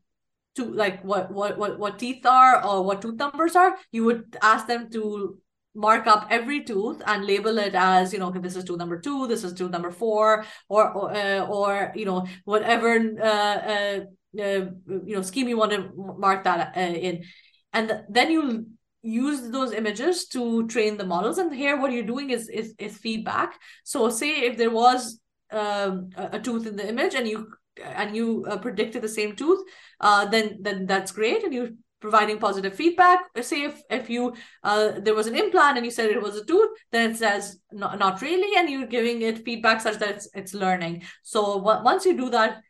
to 0.55 0.65
like 0.65 1.03
what 1.03 1.31
what 1.31 1.57
what 1.57 1.79
what 1.79 1.99
teeth 1.99 2.25
are 2.25 2.65
or 2.65 2.83
what 2.83 3.01
tooth 3.01 3.15
numbers 3.15 3.55
are 3.55 3.75
you 3.91 4.03
would 4.03 4.37
ask 4.41 4.67
them 4.67 4.89
to 4.89 5.37
mark 5.75 6.05
up 6.05 6.27
every 6.29 6.63
tooth 6.63 7.01
and 7.07 7.25
label 7.25 7.57
it 7.57 7.73
as 7.73 8.13
you 8.13 8.19
know 8.19 8.27
okay, 8.27 8.39
this 8.39 8.55
is 8.55 8.63
tooth 8.63 8.77
number 8.77 8.99
two 8.99 9.27
this 9.27 9.43
is 9.43 9.53
tooth 9.53 9.71
number 9.71 9.91
four 9.91 10.45
or 10.69 10.91
or, 10.91 11.15
uh, 11.15 11.45
or 11.47 11.91
you 11.95 12.05
know 12.05 12.27
whatever 12.45 12.95
uh, 13.19 13.25
uh, 13.25 13.99
uh, 14.39 14.65
you 14.87 15.15
know 15.15 15.21
scheme 15.21 15.47
you 15.47 15.57
want 15.57 15.71
to 15.71 15.91
mark 16.17 16.43
that 16.43 16.75
uh, 16.75 16.79
in. 16.79 17.23
And 17.71 18.03
then 18.09 18.31
you 18.31 18.67
use 19.01 19.49
those 19.51 19.73
images 19.73 20.27
to 20.29 20.67
train 20.67 20.97
the 20.97 21.05
models. 21.05 21.37
And 21.37 21.53
here 21.53 21.79
what 21.79 21.91
you're 21.91 22.03
doing 22.03 22.29
is 22.29 22.49
is, 22.49 22.73
is 22.77 22.97
feedback. 22.97 23.59
So 23.83 24.09
say 24.09 24.41
if 24.41 24.57
there 24.57 24.71
was 24.71 25.19
um, 25.51 26.09
a, 26.15 26.29
a 26.33 26.39
tooth 26.39 26.65
in 26.65 26.75
the 26.75 26.87
image 26.87 27.13
and 27.15 27.27
you 27.27 27.47
and 27.81 28.15
you 28.15 28.45
uh, 28.49 28.57
predicted 28.57 29.01
the 29.01 29.09
same 29.09 29.35
tooth, 29.35 29.63
uh, 29.99 30.25
then 30.25 30.59
then 30.61 30.85
that's 30.85 31.11
great, 31.11 31.43
and 31.43 31.53
you're 31.53 31.69
providing 31.99 32.37
positive 32.37 32.75
feedback. 32.75 33.19
Say 33.41 33.63
if 33.63 33.81
if 33.89 34.09
you 34.09 34.33
uh, 34.63 34.99
there 34.99 35.15
was 35.15 35.27
an 35.27 35.35
implant 35.35 35.77
and 35.77 35.85
you 35.85 35.91
said 35.91 36.09
it 36.09 36.21
was 36.21 36.35
a 36.35 36.45
tooth, 36.45 36.69
then 36.91 37.11
it 37.11 37.17
says 37.17 37.57
not, 37.71 37.97
not 37.97 38.21
really, 38.21 38.57
and 38.57 38.69
you're 38.69 38.87
giving 38.87 39.21
it 39.21 39.45
feedback 39.45 39.81
such 39.81 39.97
that 39.99 40.09
it's, 40.09 40.29
it's 40.33 40.53
learning. 40.53 41.03
So 41.23 41.59
w- 41.59 41.83
once 41.83 42.05
you 42.05 42.17
do 42.17 42.29
that, 42.31 42.61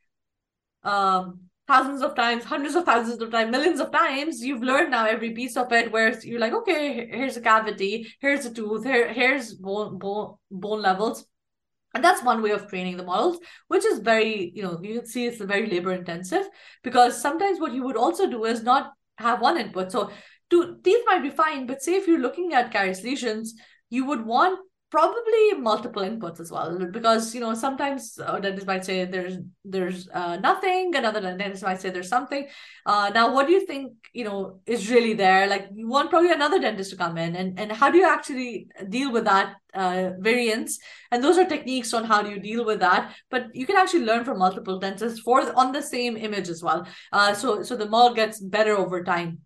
um, 0.83 1.39
thousands 1.67 2.01
of 2.01 2.15
times, 2.15 2.43
hundreds 2.43 2.75
of 2.75 2.85
thousands 2.85 3.21
of 3.21 3.31
times, 3.31 3.51
millions 3.51 3.79
of 3.79 3.91
times, 3.91 4.41
you've 4.41 4.61
learned 4.63 4.91
now 4.91 5.05
every 5.05 5.31
piece 5.31 5.57
of 5.57 5.71
it. 5.71 5.91
Where 5.91 6.17
you're 6.21 6.39
like, 6.39 6.53
okay, 6.53 7.09
here's 7.11 7.37
a 7.37 7.41
cavity, 7.41 8.13
here's 8.19 8.45
a 8.45 8.53
tooth, 8.53 8.83
here 8.83 9.11
here's 9.11 9.53
bone 9.53 9.97
bone 9.97 10.35
bone 10.51 10.81
levels 10.81 11.25
and 11.93 12.03
that's 12.03 12.23
one 12.23 12.41
way 12.41 12.51
of 12.51 12.67
training 12.67 12.97
the 12.97 13.03
models 13.03 13.39
which 13.67 13.85
is 13.85 13.99
very 13.99 14.51
you 14.55 14.63
know 14.63 14.79
you 14.81 14.99
can 14.99 15.05
see 15.05 15.25
it's 15.25 15.41
very 15.41 15.69
labor 15.69 15.91
intensive 15.91 16.47
because 16.83 17.19
sometimes 17.21 17.59
what 17.59 17.73
you 17.73 17.83
would 17.83 17.97
also 17.97 18.29
do 18.29 18.45
is 18.45 18.63
not 18.63 18.93
have 19.17 19.41
one 19.41 19.57
input. 19.57 19.91
So 19.91 20.11
two 20.49 20.77
teeth 20.83 21.03
might 21.05 21.21
be 21.21 21.29
fine 21.29 21.65
but 21.65 21.81
say 21.81 21.95
if 21.95 22.07
you're 22.07 22.19
looking 22.19 22.53
at 22.53 22.71
caries 22.71 23.03
lesions 23.03 23.53
you 23.89 24.05
would 24.05 24.25
want 24.25 24.59
probably 24.93 25.53
multiple 25.53 26.03
inputs 26.03 26.39
as 26.39 26.51
well 26.51 26.77
because 26.91 27.33
you 27.33 27.41
know 27.41 27.55
sometimes 27.55 28.19
uh, 28.23 28.39
dentists 28.39 28.67
might 28.67 28.85
say 28.85 29.05
there's 29.05 29.37
there's 29.65 30.07
uh, 30.09 30.37
nothing 30.37 30.95
another 30.95 31.19
dentist 31.19 31.63
might 31.63 31.81
say 31.81 31.89
there's 31.89 32.13
something. 32.17 32.47
Uh, 32.85 33.09
now 33.11 33.33
what 33.33 33.47
do 33.47 33.53
you 33.53 33.65
think 33.65 33.93
you 34.13 34.23
know 34.23 34.59
is 34.67 34.91
really 34.91 35.15
there? 35.15 35.47
Like 35.47 35.69
you 35.73 35.87
want 35.87 36.11
probably 36.11 36.31
another 36.31 36.59
dentist 36.59 36.91
to 36.91 36.95
come 36.95 37.17
in 37.17 37.35
and 37.35 37.59
and 37.59 37.71
how 37.71 37.89
do 37.89 37.97
you 37.97 38.07
actually 38.07 38.67
deal 38.87 39.11
with 39.11 39.25
that 39.25 39.55
uh, 39.73 40.11
variance? 40.19 40.77
And 41.09 41.23
those 41.23 41.39
are 41.39 41.45
techniques 41.45 41.91
on 41.95 42.05
how 42.05 42.21
do 42.21 42.29
you 42.29 42.39
deal 42.39 42.63
with 42.63 42.79
that 42.81 43.15
but 43.31 43.47
you 43.55 43.65
can 43.65 43.77
actually 43.77 44.05
learn 44.05 44.23
from 44.23 44.37
multiple 44.37 44.77
dentists 44.77 45.21
for 45.21 45.41
on 45.57 45.71
the 45.71 45.81
same 45.81 46.17
image 46.17 46.49
as 46.49 46.61
well. 46.61 46.85
Uh, 47.11 47.33
so 47.33 47.63
so 47.63 47.75
the 47.75 47.89
model 47.89 48.13
gets 48.13 48.39
better 48.39 48.77
over 48.77 49.03
time. 49.03 49.39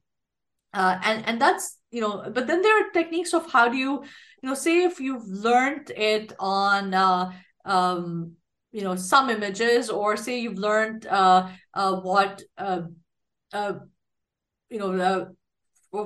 Uh, 0.74 1.00
and 1.04 1.26
and 1.26 1.42
that's 1.42 1.77
you 1.98 2.04
know 2.06 2.16
but 2.36 2.46
then 2.48 2.62
there 2.62 2.78
are 2.80 2.90
techniques 2.92 3.34
of 3.34 3.52
how 3.52 3.68
do 3.68 3.78
you 3.78 3.94
you 4.42 4.50
know 4.50 4.58
say 4.64 4.84
if 4.84 5.00
you've 5.00 5.28
learned 5.28 5.92
it 5.96 6.34
on 6.40 6.94
uh, 6.94 7.32
um, 7.66 8.34
you 8.72 8.84
know 8.84 8.96
some 8.96 9.32
images 9.32 9.90
or 9.90 10.16
say 10.16 10.40
you've 10.40 10.60
learned 10.70 11.08
uh, 11.08 11.50
uh, 11.74 11.96
what 12.10 12.44
uh, 12.58 12.82
uh, 13.54 13.74
you 14.70 14.80
know 14.80 14.92
uh, 15.10 15.26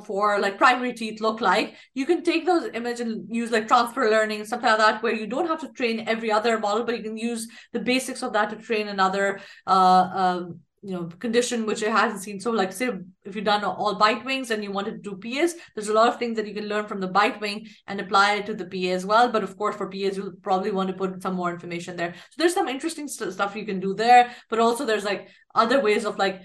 for, 0.05 0.39
like 0.39 0.57
primary 0.57 0.93
teeth 0.93 1.19
look 1.19 1.41
like 1.41 1.75
you 1.93 2.05
can 2.05 2.23
take 2.23 2.45
those 2.45 2.69
images 2.73 3.01
and 3.01 3.35
use 3.35 3.51
like 3.51 3.67
transfer 3.67 4.09
learning 4.09 4.45
something 4.45 4.69
like 4.69 4.77
that 4.77 5.03
where 5.03 5.13
you 5.21 5.27
don't 5.27 5.47
have 5.47 5.59
to 5.59 5.71
train 5.73 6.07
every 6.07 6.31
other 6.31 6.57
model 6.59 6.85
but 6.85 6.95
you 6.97 7.03
can 7.03 7.17
use 7.17 7.47
the 7.73 7.79
basics 7.79 8.23
of 8.23 8.31
that 8.31 8.49
to 8.49 8.55
train 8.55 8.87
another 8.87 9.41
uh, 9.67 10.03
um, 10.23 10.59
you 10.83 10.91
know 10.91 11.05
condition 11.19 11.65
which 11.65 11.83
it 11.83 11.91
hasn't 11.91 12.21
seen. 12.21 12.39
So 12.39 12.51
like 12.51 12.73
say 12.73 12.89
if 13.23 13.35
you've 13.35 13.45
done 13.45 13.63
all 13.63 13.95
bite 13.95 14.25
wings 14.25 14.49
and 14.49 14.63
you 14.63 14.71
wanted 14.71 15.03
to 15.03 15.09
do 15.09 15.17
pas 15.17 15.53
there's 15.75 15.89
a 15.89 15.93
lot 15.93 16.07
of 16.07 16.17
things 16.17 16.35
that 16.37 16.47
you 16.47 16.53
can 16.53 16.67
learn 16.67 16.87
from 16.87 16.99
the 16.99 17.07
bite 17.07 17.39
wing 17.39 17.67
and 17.87 17.99
apply 17.99 18.35
it 18.35 18.45
to 18.47 18.53
the 18.53 18.65
pa 18.65 18.93
as 18.95 19.05
well. 19.05 19.31
But 19.31 19.43
of 19.43 19.57
course 19.57 19.75
for 19.75 19.89
pas 19.89 20.17
you'll 20.17 20.33
probably 20.41 20.71
want 20.71 20.89
to 20.89 20.95
put 20.95 21.21
some 21.21 21.35
more 21.35 21.51
information 21.51 21.95
there. 21.95 22.13
So 22.13 22.35
there's 22.37 22.53
some 22.53 22.67
interesting 22.67 23.07
st- 23.07 23.33
stuff 23.33 23.55
you 23.55 23.65
can 23.65 23.79
do 23.79 23.93
there. 23.93 24.31
But 24.49 24.59
also 24.59 24.85
there's 24.85 25.05
like 25.05 25.29
other 25.53 25.81
ways 25.81 26.05
of 26.05 26.17
like 26.17 26.41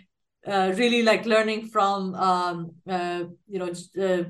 uh, 0.47 0.73
really 0.77 1.03
like 1.03 1.27
learning 1.27 1.69
from 1.69 2.15
um 2.15 2.73
uh, 2.89 3.25
you 3.49 3.59
know 3.59 3.73
uh, 4.01 4.25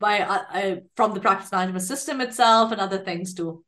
by 0.00 0.20
uh, 0.20 0.42
uh, 0.52 0.76
from 0.96 1.14
the 1.14 1.20
practice 1.20 1.52
management 1.52 1.84
system 1.84 2.20
itself 2.20 2.72
and 2.72 2.80
other 2.80 2.98
things 2.98 3.32
too 3.32 3.64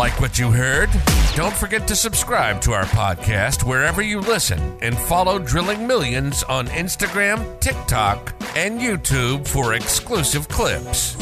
Like 0.00 0.18
what 0.18 0.38
you 0.38 0.50
heard? 0.50 0.88
Don't 1.36 1.54
forget 1.54 1.86
to 1.88 1.94
subscribe 1.94 2.62
to 2.62 2.72
our 2.72 2.84
podcast 2.84 3.64
wherever 3.64 4.00
you 4.00 4.22
listen 4.22 4.78
and 4.80 4.96
follow 4.96 5.38
Drilling 5.38 5.86
Millions 5.86 6.42
on 6.44 6.68
Instagram, 6.68 7.60
TikTok, 7.60 8.34
and 8.56 8.80
YouTube 8.80 9.46
for 9.46 9.74
exclusive 9.74 10.48
clips. 10.48 11.18